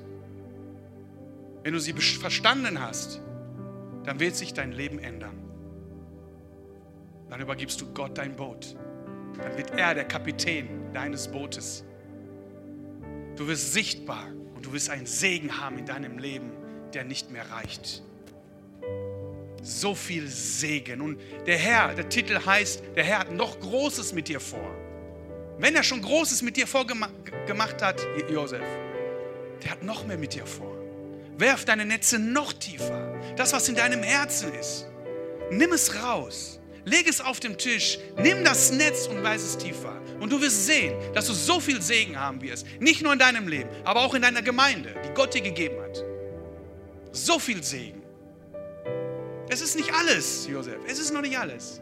wenn 1.63 1.73
du 1.73 1.79
sie 1.79 1.93
verstanden 1.93 2.79
hast, 2.79 3.21
dann 4.03 4.19
wird 4.19 4.35
sich 4.35 4.53
dein 4.53 4.71
Leben 4.71 4.99
ändern. 4.99 5.37
Dann 7.29 7.41
übergibst 7.41 7.81
du 7.81 7.93
Gott 7.93 8.17
dein 8.17 8.35
Boot. 8.35 8.75
Dann 9.41 9.57
wird 9.57 9.71
er 9.71 9.95
der 9.95 10.05
Kapitän 10.05 10.93
deines 10.93 11.27
Bootes. 11.27 11.83
Du 13.35 13.47
wirst 13.47 13.73
sichtbar 13.73 14.27
und 14.55 14.65
du 14.65 14.73
wirst 14.73 14.89
einen 14.89 15.05
Segen 15.05 15.59
haben 15.59 15.79
in 15.79 15.85
deinem 15.85 16.17
Leben, 16.19 16.51
der 16.93 17.03
nicht 17.03 17.31
mehr 17.31 17.49
reicht. 17.49 18.03
So 19.63 19.95
viel 19.95 20.27
Segen. 20.27 21.01
Und 21.01 21.19
der 21.47 21.57
Herr, 21.57 21.95
der 21.95 22.09
Titel 22.09 22.37
heißt, 22.45 22.83
der 22.95 23.03
Herr 23.03 23.19
hat 23.19 23.31
noch 23.31 23.59
Großes 23.59 24.13
mit 24.13 24.27
dir 24.27 24.39
vor. 24.39 24.75
Wenn 25.57 25.75
er 25.75 25.83
schon 25.83 26.01
Großes 26.01 26.41
mit 26.41 26.57
dir 26.57 26.67
vorgemacht 26.67 27.81
hat, 27.81 28.05
Josef, 28.29 28.61
der 29.63 29.71
hat 29.71 29.83
noch 29.83 30.05
mehr 30.05 30.17
mit 30.17 30.33
dir 30.33 30.45
vor. 30.45 30.72
Werf 31.37 31.65
deine 31.65 31.85
Netze 31.85 32.19
noch 32.19 32.53
tiefer. 32.53 33.19
Das, 33.35 33.53
was 33.53 33.67
in 33.69 33.75
deinem 33.75 34.03
Herzen 34.03 34.53
ist, 34.53 34.87
nimm 35.49 35.73
es 35.73 36.03
raus. 36.03 36.59
Leg 36.85 37.07
es 37.07 37.21
auf 37.21 37.39
den 37.39 37.57
Tisch, 37.57 37.97
nimm 38.17 38.43
das 38.43 38.71
Netz 38.71 39.07
und 39.07 39.23
weise 39.23 39.45
es 39.45 39.57
tiefer. 39.57 40.01
Und 40.19 40.31
du 40.31 40.41
wirst 40.41 40.65
sehen, 40.65 40.93
dass 41.13 41.27
du 41.27 41.33
so 41.33 41.59
viel 41.59 41.81
Segen 41.81 42.19
haben 42.19 42.41
wirst. 42.41 42.65
Nicht 42.79 43.01
nur 43.01 43.13
in 43.13 43.19
deinem 43.19 43.47
Leben, 43.47 43.69
aber 43.85 44.01
auch 44.01 44.13
in 44.13 44.21
deiner 44.21 44.41
Gemeinde, 44.41 44.93
die 45.05 45.13
Gott 45.13 45.33
dir 45.33 45.41
gegeben 45.41 45.81
hat. 45.81 46.03
So 47.13 47.39
viel 47.39 47.63
Segen. 47.63 48.01
Es 49.49 49.61
ist 49.61 49.75
nicht 49.75 49.93
alles, 49.93 50.47
Josef. 50.47 50.79
Es 50.87 50.99
ist 50.99 51.13
noch 51.13 51.21
nicht 51.21 51.37
alles. 51.37 51.79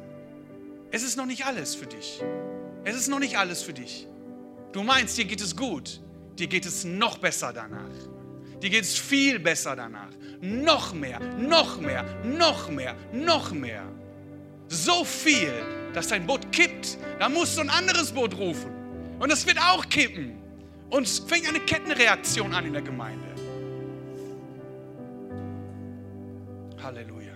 Es 0.91 1.03
ist 1.03 1.15
noch 1.15 1.25
nicht 1.25 1.45
alles 1.45 1.73
für 1.73 1.87
dich. 1.87 2.21
Es 2.83 2.95
ist 2.95 3.07
noch 3.07 3.19
nicht 3.19 3.37
alles 3.37 3.63
für 3.63 3.73
dich. 3.73 4.07
Du 4.71 4.83
meinst, 4.83 5.17
dir 5.17 5.25
geht 5.25 5.41
es 5.41 5.55
gut. 5.55 6.01
Dir 6.37 6.47
geht 6.47 6.65
es 6.65 6.83
noch 6.83 7.17
besser 7.17 7.53
danach. 7.53 7.89
Dir 8.61 8.69
geht 8.69 8.83
es 8.83 8.97
viel 8.97 9.39
besser 9.39 9.75
danach. 9.75 10.11
Noch 10.41 10.93
mehr, 10.93 11.19
noch 11.19 11.79
mehr, 11.81 12.05
noch 12.23 12.69
mehr, 12.69 12.95
noch 13.11 13.51
mehr. 13.51 13.83
So 14.67 15.03
viel, 15.03 15.53
dass 15.93 16.07
dein 16.07 16.25
Boot 16.25 16.51
kippt. 16.51 16.97
Da 17.19 17.27
musst 17.27 17.57
du 17.57 17.61
ein 17.61 17.69
anderes 17.69 18.11
Boot 18.11 18.37
rufen. 18.37 18.71
Und 19.19 19.31
es 19.31 19.45
wird 19.45 19.57
auch 19.59 19.87
kippen. 19.89 20.37
Und 20.89 21.03
es 21.03 21.19
fängt 21.19 21.47
eine 21.47 21.59
Kettenreaktion 21.59 22.53
an 22.53 22.65
in 22.65 22.73
der 22.73 22.81
Gemeinde. 22.81 23.25
Halleluja. 26.81 27.33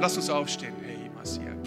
Lass 0.00 0.16
uns 0.16 0.30
aufstehen. 0.30 0.74
Hey, 0.82 1.10
Masia. 1.14 1.57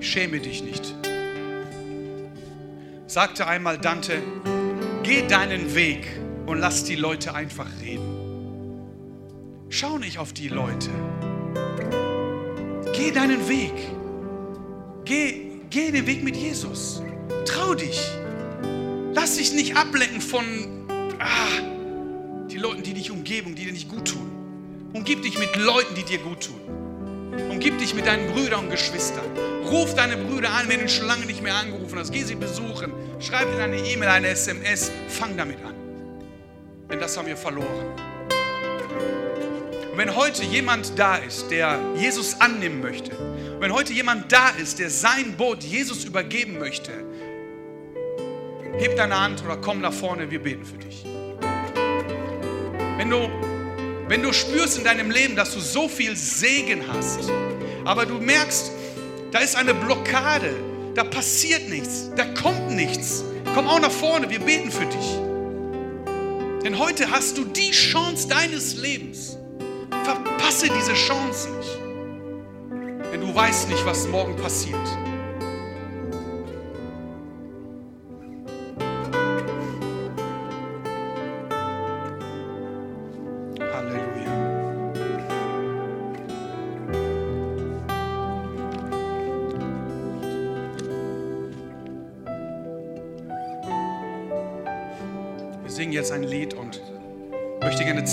Schäme 0.00 0.40
dich 0.40 0.62
nicht. 0.62 0.94
Sagte 3.06 3.46
einmal 3.46 3.78
Dante, 3.78 4.22
geh 5.02 5.26
deinen 5.26 5.74
Weg 5.74 6.06
und 6.46 6.58
lass 6.58 6.84
die 6.84 6.96
Leute 6.96 7.34
einfach 7.34 7.68
reden. 7.80 8.18
Schau 9.70 9.98
nicht 9.98 10.18
auf 10.18 10.32
die 10.32 10.48
Leute. 10.48 10.90
Geh 12.92 13.10
deinen 13.10 13.48
Weg. 13.48 13.74
Geh, 15.04 15.60
geh 15.70 15.90
den 15.90 16.06
Weg 16.06 16.24
mit 16.24 16.36
Jesus. 16.36 17.02
Trau 17.44 17.74
dich. 17.74 18.17
Lass 19.28 19.36
dich 19.36 19.52
nicht 19.52 19.76
ablenken 19.76 20.22
von 20.22 20.42
ah, 21.18 22.46
die 22.50 22.56
Leuten, 22.56 22.82
die 22.82 22.94
dich 22.94 23.10
umgeben, 23.10 23.54
die 23.54 23.66
dir 23.66 23.72
nicht 23.72 23.90
gut 23.90 24.08
tun. 24.08 24.26
Umgib 24.94 25.20
dich 25.20 25.38
mit 25.38 25.54
Leuten, 25.54 25.94
die 25.94 26.02
dir 26.02 26.16
gut 26.16 26.46
tun. 26.46 26.58
Umgib 27.50 27.76
dich 27.76 27.92
mit 27.92 28.06
deinen 28.06 28.32
Brüdern 28.32 28.60
und 28.60 28.70
Geschwistern. 28.70 29.26
Ruf 29.66 29.94
deine 29.94 30.16
Brüder 30.16 30.48
an, 30.52 30.66
wenn 30.70 30.80
du 30.80 30.88
schon 30.88 31.06
lange 31.06 31.26
nicht 31.26 31.42
mehr 31.42 31.54
angerufen 31.56 31.98
hast. 31.98 32.10
Geh 32.10 32.22
sie 32.22 32.36
besuchen. 32.36 32.90
Schreib 33.20 33.52
ihnen 33.52 33.60
eine 33.60 33.76
E-Mail, 33.76 34.08
eine 34.08 34.28
SMS. 34.28 34.90
Fang 35.08 35.36
damit 35.36 35.62
an. 35.62 35.74
Denn 36.90 36.98
das 36.98 37.14
haben 37.18 37.26
wir 37.26 37.36
verloren. 37.36 37.86
Und 39.92 39.98
wenn 39.98 40.16
heute 40.16 40.42
jemand 40.42 40.98
da 40.98 41.16
ist, 41.16 41.50
der 41.50 41.78
Jesus 41.98 42.40
annehmen 42.40 42.80
möchte, 42.80 43.14
und 43.14 43.60
wenn 43.60 43.74
heute 43.74 43.92
jemand 43.92 44.32
da 44.32 44.48
ist, 44.58 44.78
der 44.78 44.88
sein 44.88 45.36
Boot 45.36 45.62
Jesus 45.64 46.06
übergeben 46.06 46.58
möchte, 46.58 47.07
heb 48.82 48.96
deine 48.96 49.20
Hand 49.20 49.44
oder 49.44 49.56
komm 49.56 49.80
nach 49.80 49.92
vorne, 49.92 50.30
wir 50.30 50.42
beten 50.42 50.64
für 50.64 50.78
dich. 50.78 51.04
Wenn 52.96 53.10
du, 53.10 53.28
wenn 54.08 54.22
du 54.22 54.32
spürst 54.32 54.78
in 54.78 54.84
deinem 54.84 55.10
Leben, 55.10 55.36
dass 55.36 55.54
du 55.54 55.60
so 55.60 55.88
viel 55.88 56.16
Segen 56.16 56.82
hast, 56.92 57.30
aber 57.84 58.06
du 58.06 58.14
merkst, 58.14 58.72
da 59.32 59.38
ist 59.38 59.56
eine 59.56 59.74
Blockade, 59.74 60.54
da 60.94 61.04
passiert 61.04 61.68
nichts, 61.68 62.10
da 62.16 62.24
kommt 62.24 62.70
nichts, 62.70 63.24
komm 63.54 63.68
auch 63.68 63.80
nach 63.80 63.90
vorne, 63.90 64.30
wir 64.30 64.40
beten 64.40 64.70
für 64.70 64.86
dich. 64.86 65.18
Denn 66.64 66.78
heute 66.78 67.10
hast 67.10 67.38
du 67.38 67.44
die 67.44 67.70
Chance 67.70 68.28
deines 68.28 68.76
Lebens. 68.76 69.38
Verpasse 70.04 70.68
diese 70.68 70.94
Chance 70.94 71.48
nicht. 71.50 71.78
Denn 73.12 73.20
du 73.20 73.34
weißt 73.34 73.68
nicht, 73.70 73.84
was 73.86 74.06
morgen 74.08 74.36
passiert. 74.36 74.76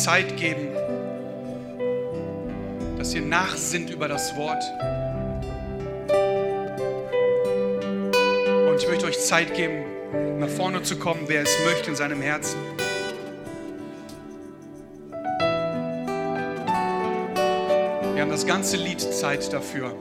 Zeit 0.06 0.38
geben, 0.38 0.68
dass 3.00 3.16
ihr 3.16 3.24
nachsinnt 3.24 3.90
über 3.90 4.08
das 4.08 4.36
Wort. 4.38 4.64
Und 8.70 8.78
ich 8.80 8.88
möchte 8.88 9.08
euch 9.08 9.20
Zeit 9.20 9.56
geben, 9.56 9.84
nach 10.38 10.48
vorne 10.48 10.84
zu 10.84 11.00
kommen, 11.00 11.22
wer 11.26 11.42
es 11.42 11.58
möchte 11.66 11.90
in 11.90 11.96
seinem 11.96 12.22
Herzen. 12.22 12.60
Wir 18.14 18.22
haben 18.22 18.30
das 18.30 18.46
ganze 18.46 18.78
Lied 18.78 19.02
Zeit 19.02 19.52
dafür. 19.52 19.96